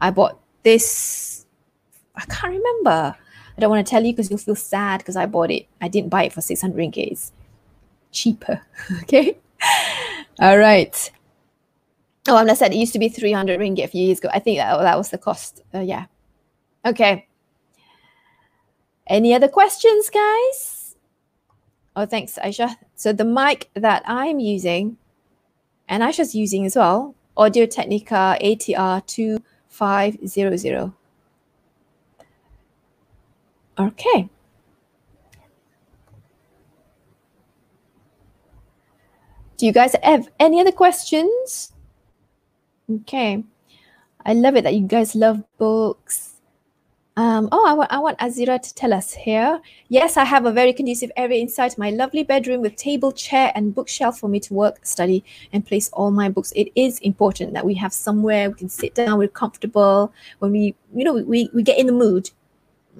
[0.00, 1.44] I bought this.
[2.14, 3.16] I can't remember.
[3.56, 5.66] I don't want to tell you because you'll feel sad because I bought it.
[5.80, 7.10] I didn't buy it for 600 ringgit.
[7.10, 7.32] It's
[8.12, 8.62] cheaper.
[9.02, 9.36] okay.
[10.40, 11.10] All right.
[12.26, 14.30] Oh, Amna said it used to be 300 ringgit a few years ago.
[14.32, 15.60] I think that, that was the cost.
[15.74, 16.06] Uh, yeah.
[16.84, 17.26] Okay.
[19.06, 20.96] Any other questions, guys?
[21.94, 22.76] Oh, thanks, Aisha.
[22.94, 24.96] So the mic that I'm using,
[25.88, 30.92] and Aisha's using as well, Audio Technica ATR 2500.
[33.78, 34.30] Okay.
[39.60, 41.72] Do you guys have any other questions?
[42.90, 43.44] Okay.
[44.24, 46.40] I love it that you guys love books.
[47.18, 49.60] Um, oh, I want, I want Azira to tell us here.
[49.90, 53.74] Yes, I have a very conducive area inside my lovely bedroom with table, chair, and
[53.74, 56.54] bookshelf for me to work, study, and place all my books.
[56.56, 60.10] It is important that we have somewhere we can sit down, we're comfortable.
[60.38, 62.30] When we, you know, we, we get in the mood,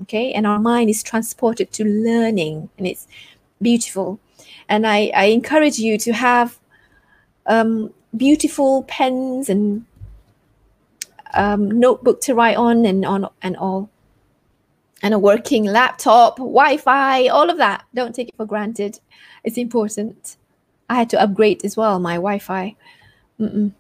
[0.02, 3.08] okay and our mind is transported to learning and it's
[3.60, 4.20] beautiful
[4.68, 6.58] and i, I encourage you to have
[7.46, 9.84] um, beautiful pens and
[11.34, 13.88] um, notebook to write on and on and all
[15.02, 19.00] and a working laptop wi-fi all of that don't take it for granted
[19.44, 20.36] it's important
[20.88, 22.76] i had to upgrade as well my wi-fi
[23.40, 23.72] Mm-mm.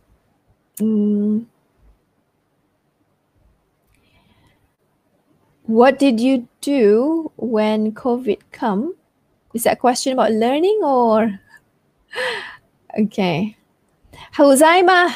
[0.80, 1.44] Mm.
[5.64, 8.94] What did you do when COVID come?
[9.54, 11.40] Is that a question about learning or?
[12.98, 13.56] okay.
[14.34, 15.14] Huzaima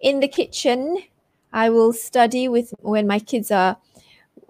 [0.00, 1.02] in the kitchen.
[1.52, 3.78] I will study with when my kids are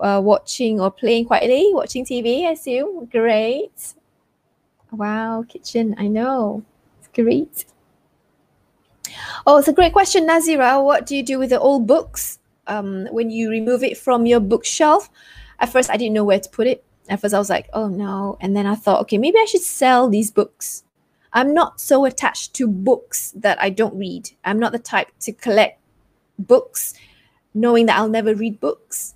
[0.00, 3.06] uh, watching or playing quietly, watching TV, I assume.
[3.06, 3.94] Great.
[4.90, 5.94] Wow, kitchen.
[5.96, 6.64] I know.
[6.98, 7.66] It's great.
[9.46, 10.82] Oh, it's a great question, Nazira.
[10.82, 12.38] What do you do with the old books?
[12.68, 15.10] um, when you remove it from your bookshelf,
[15.58, 16.84] at first I didn't know where to put it.
[17.08, 18.36] At first I was like, oh no.
[18.40, 20.84] And then I thought, okay, maybe I should sell these books.
[21.32, 24.30] I'm not so attached to books that I don't read.
[24.44, 25.80] I'm not the type to collect
[26.38, 26.94] books
[27.54, 29.14] knowing that I'll never read books.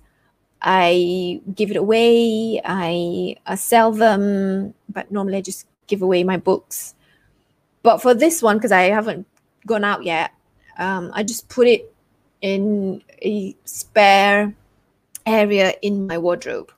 [0.61, 6.37] I give it away, I, I sell them, but normally I just give away my
[6.37, 6.95] books.
[7.81, 9.27] But for this one, because I haven't
[9.67, 10.31] gone out yet,
[10.77, 11.93] um, I just put it
[12.41, 14.55] in a spare
[15.25, 16.71] area in my wardrobe.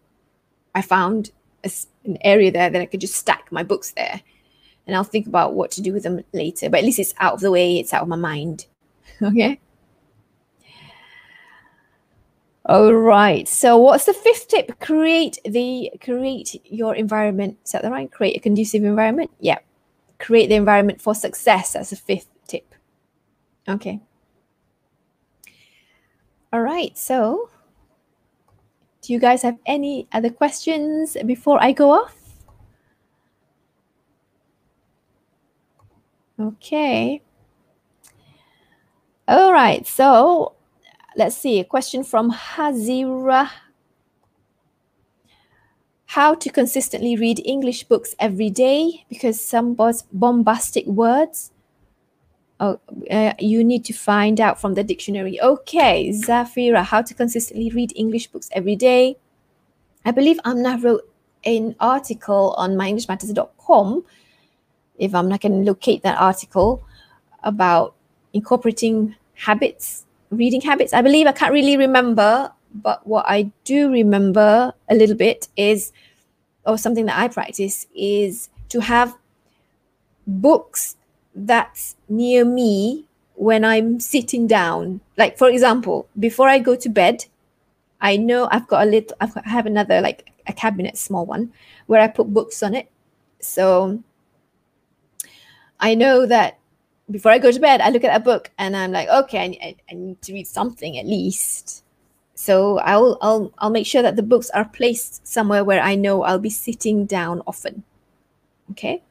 [0.75, 1.31] I found
[1.63, 1.71] a,
[2.03, 4.21] an area there that I could just stack my books there.
[4.85, 6.69] And I'll think about what to do with them later.
[6.69, 8.67] But at least it's out of the way, it's out of my mind.
[9.21, 9.59] okay.
[12.67, 13.47] All right.
[13.47, 14.79] So what's the fifth tip?
[14.79, 17.57] Create the create your environment.
[17.65, 18.11] Is that the right?
[18.11, 19.31] Create a conducive environment.
[19.39, 19.59] Yeah.
[20.19, 21.73] Create the environment for success.
[21.73, 22.75] That's the fifth tip.
[23.67, 24.01] Okay.
[26.55, 27.49] All right, so
[29.05, 32.15] do you guys have any other questions before I go off?
[36.39, 37.21] Okay.
[39.27, 40.53] All right, so
[41.15, 43.49] let's see, a question from Hazira.
[46.07, 49.77] How to consistently read English books every day because some
[50.13, 51.51] bombastic words
[52.59, 52.79] Oh,
[53.11, 55.41] uh, you need to find out from the dictionary.
[55.41, 59.17] Okay, Zafira, how to consistently read English books every day.
[60.05, 61.09] I believe Amna wrote
[61.43, 64.05] an article on myenglishmatters.com.
[64.97, 66.85] If I'm not going to locate that article
[67.43, 67.95] about
[68.31, 70.93] incorporating habits reading habits.
[70.93, 75.91] I believe I can't really remember, but what I do remember a little bit is,
[76.65, 79.15] or something that I practice is to have
[80.27, 80.97] books
[81.35, 83.05] that's near me
[83.35, 85.01] when I'm sitting down.
[85.17, 87.25] Like for example, before I go to bed,
[88.01, 89.17] I know I've got a little.
[89.21, 91.53] I've got, I have another like a cabinet, small one,
[91.87, 92.89] where I put books on it.
[93.39, 94.03] So
[95.79, 96.57] I know that
[97.09, 99.75] before I go to bed, I look at a book and I'm like, okay, I,
[99.89, 101.83] I need to read something at least.
[102.35, 106.23] So I'll I'll I'll make sure that the books are placed somewhere where I know
[106.23, 107.83] I'll be sitting down often.
[108.71, 109.03] Okay.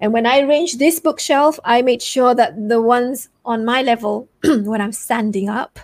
[0.00, 4.28] And when I arrange this bookshelf, I made sure that the ones on my level
[4.44, 5.78] when I'm standing up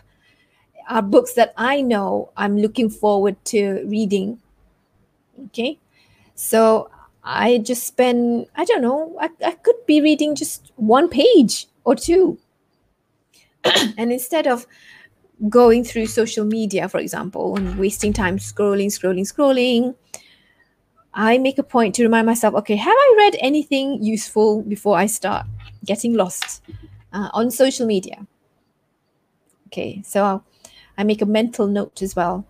[0.88, 4.40] are books that I know I'm looking forward to reading.
[5.46, 5.78] Okay.
[6.34, 6.90] So
[7.22, 11.94] I just spend, I don't know, I, I could be reading just one page or
[11.94, 12.38] two.
[13.64, 14.66] and instead of
[15.48, 19.94] going through social media, for example, and wasting time scrolling, scrolling, scrolling,
[21.19, 25.07] I make a point to remind myself okay, have I read anything useful before I
[25.07, 25.47] start
[25.85, 26.62] getting lost
[27.12, 28.27] uh, on social media?
[29.66, 30.45] Okay, so
[30.97, 32.47] I make a mental note as well.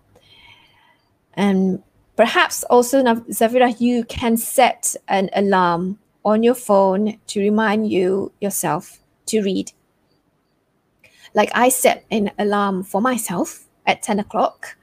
[1.33, 1.81] And
[2.19, 8.99] Perhaps also, Zafira, you can set an alarm on your phone to remind you yourself
[9.27, 9.71] to read.
[11.33, 14.75] Like I set an alarm for myself at 10 o'clock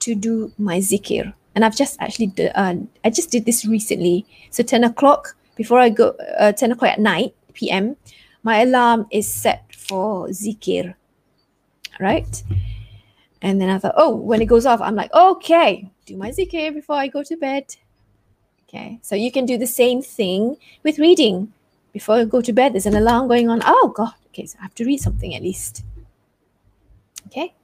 [0.00, 1.32] to do my zikir.
[1.54, 2.74] And I've just actually, uh,
[3.04, 4.26] I just did this recently.
[4.50, 7.96] So 10 o'clock, before I go, uh, 10 o'clock at night, PM,
[8.42, 10.94] my alarm is set for zikir,
[12.00, 12.42] right?
[13.40, 16.74] And then I thought, oh, when it goes off, I'm like, okay, do my zikir
[16.74, 17.76] before I go to bed.
[18.66, 21.52] Okay, so you can do the same thing with reading.
[21.92, 23.60] Before you go to bed, there's an alarm going on.
[23.64, 24.14] Oh, God.
[24.28, 25.84] Okay, so I have to read something at least.
[27.26, 27.54] Okay.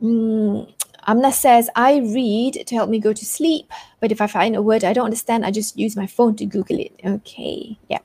[0.00, 0.72] Mm,
[1.06, 4.62] Amna says, I read to help me go to sleep, but if I find a
[4.62, 6.98] word I don't understand, I just use my phone to Google it.
[7.04, 8.00] Okay, yeah.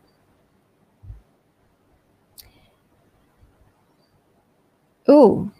[5.08, 5.52] Oh,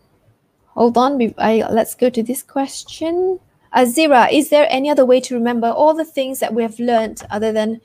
[0.68, 1.34] hold on.
[1.38, 3.40] I, let's go to this question.
[3.76, 7.24] Azira, is there any other way to remember all the things that we have learned
[7.32, 7.82] other than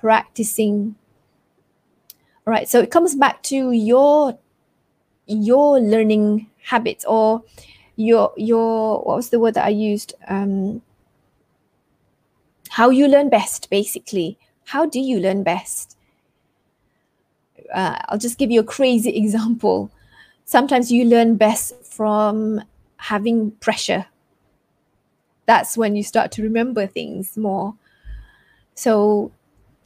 [0.00, 0.96] practicing?
[2.46, 4.38] All right, so it comes back to your
[5.26, 7.42] your learning habits or
[7.96, 10.14] your your what was the word that I used?
[10.28, 10.82] Um,
[12.70, 14.38] how you learn best, basically.
[14.66, 15.96] How do you learn best?
[17.74, 19.90] Uh, I'll just give you a crazy example
[20.46, 22.62] sometimes you learn best from
[22.96, 24.06] having pressure.
[25.44, 27.74] That's when you start to remember things more.
[28.74, 29.32] So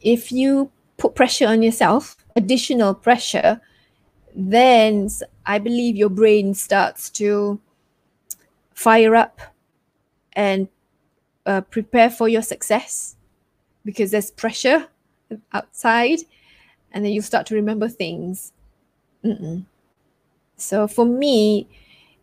[0.01, 3.61] if you put pressure on yourself, additional pressure,
[4.35, 5.09] then
[5.45, 7.59] I believe your brain starts to
[8.81, 9.43] fire up
[10.33, 10.67] and
[11.45, 13.15] uh, prepare for your success
[13.85, 14.89] because there's pressure
[15.53, 16.21] outside
[16.91, 18.53] and then you start to remember things.
[19.23, 19.67] Mm-mm.
[20.57, 21.69] So for me,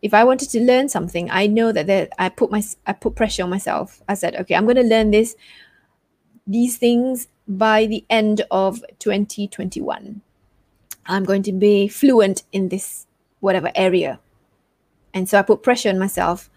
[0.01, 3.14] if I wanted to learn something, I know that there, I put my I put
[3.14, 4.01] pressure on myself.
[4.10, 5.36] I said, okay, I'm going to learn this
[6.47, 10.22] these things by the end of 2021.
[11.05, 13.05] I'm going to be fluent in this
[13.41, 14.20] whatever area.
[15.18, 16.49] And so I put pressure on myself.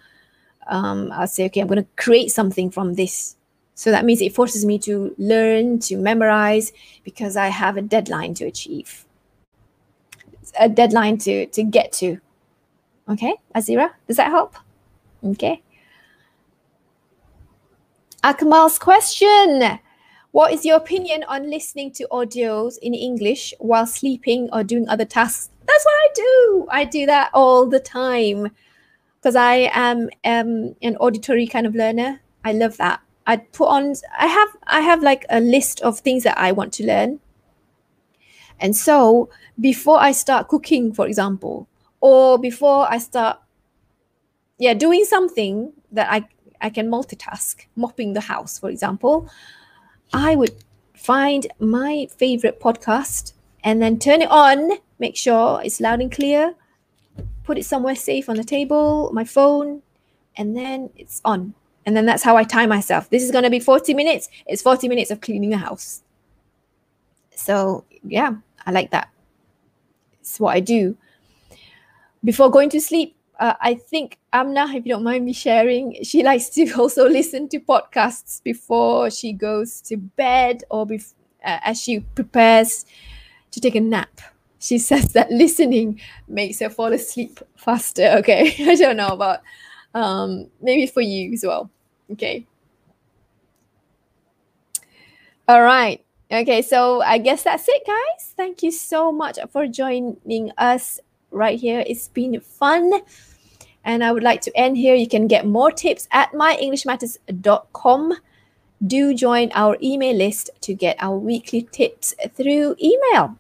[0.66, 3.36] Um, I'll say, okay, I'm going to create something from this.
[3.74, 8.34] So that means it forces me to learn, to memorize, because I have a deadline
[8.34, 9.06] to achieve
[10.58, 12.18] a deadline to to get to.
[13.08, 14.56] Okay, Azira, does that help?
[15.24, 15.62] Okay.
[18.22, 19.80] Akmal's question.
[20.32, 25.04] What is your opinion on listening to audios in English while sleeping or doing other
[25.04, 25.50] tasks?
[25.70, 26.66] That's what I do.
[26.68, 28.50] I do that all the time
[29.18, 32.20] because I am um, an auditory kind of learner.
[32.44, 33.00] I love that.
[33.26, 33.94] I put on.
[34.18, 34.48] I have.
[34.66, 37.20] I have like a list of things that I want to learn,
[38.58, 41.68] and so before I start cooking, for example,
[42.00, 43.38] or before I start,
[44.58, 46.26] yeah, doing something that I,
[46.60, 49.30] I can multitask, mopping the house, for example,
[50.12, 50.64] I would
[50.94, 53.34] find my favorite podcast
[53.64, 56.54] and then turn it on, make sure it's loud and clear,
[57.44, 59.82] put it somewhere safe on the table, my phone,
[60.36, 61.54] and then it's on.
[61.86, 63.10] And then that's how I time myself.
[63.10, 64.28] This is going to be 40 minutes.
[64.46, 66.02] It's 40 minutes of cleaning the house.
[67.34, 68.34] So, yeah,
[68.66, 69.08] I like that.
[70.20, 70.96] It's what I do.
[72.22, 76.22] Before going to sleep, uh, I think Amna, if you don't mind me sharing, she
[76.30, 81.80] likes to also listen to podcasts before she goes to bed or bef- uh, as
[81.80, 82.84] she prepares
[83.50, 84.20] to take a nap.
[84.58, 88.14] she says that listening makes her fall asleep faster.
[88.18, 89.40] Okay, I don't know about
[89.94, 91.70] um, maybe for you as well.
[92.12, 92.46] Okay.
[95.48, 96.04] All right.
[96.32, 98.34] Okay, so I guess that's it, guys.
[98.36, 101.00] Thank you so much for joining us
[101.32, 101.82] right here.
[101.86, 102.92] It's been fun.
[103.84, 104.94] And I would like to end here.
[104.94, 108.14] You can get more tips at myenglishmatters.com.
[108.84, 113.36] Do join our email list to get our weekly tips through email.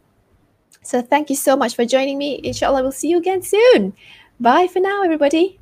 [0.82, 2.40] So thank you so much for joining me.
[2.42, 3.94] Inshallah, we'll see you again soon.
[4.38, 5.58] Bye for now, everybody.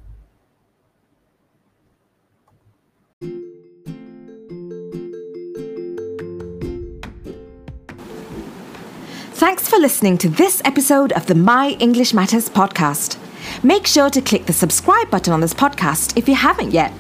[9.39, 13.17] Thanks for listening to this episode of the My English Matters podcast.
[13.63, 16.93] Make sure to click the subscribe button on this podcast if you haven't yet.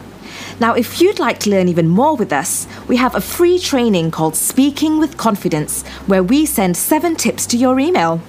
[0.61, 4.11] Now, if you'd like to learn even more with us, we have a free training
[4.11, 8.20] called Speaking with Confidence, where we send seven tips to your email.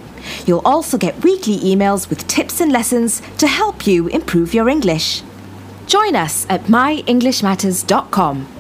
[0.46, 5.24] You'll also get weekly emails with tips and lessons to help you improve your English.
[5.88, 8.59] Join us at myenglishmatters.com.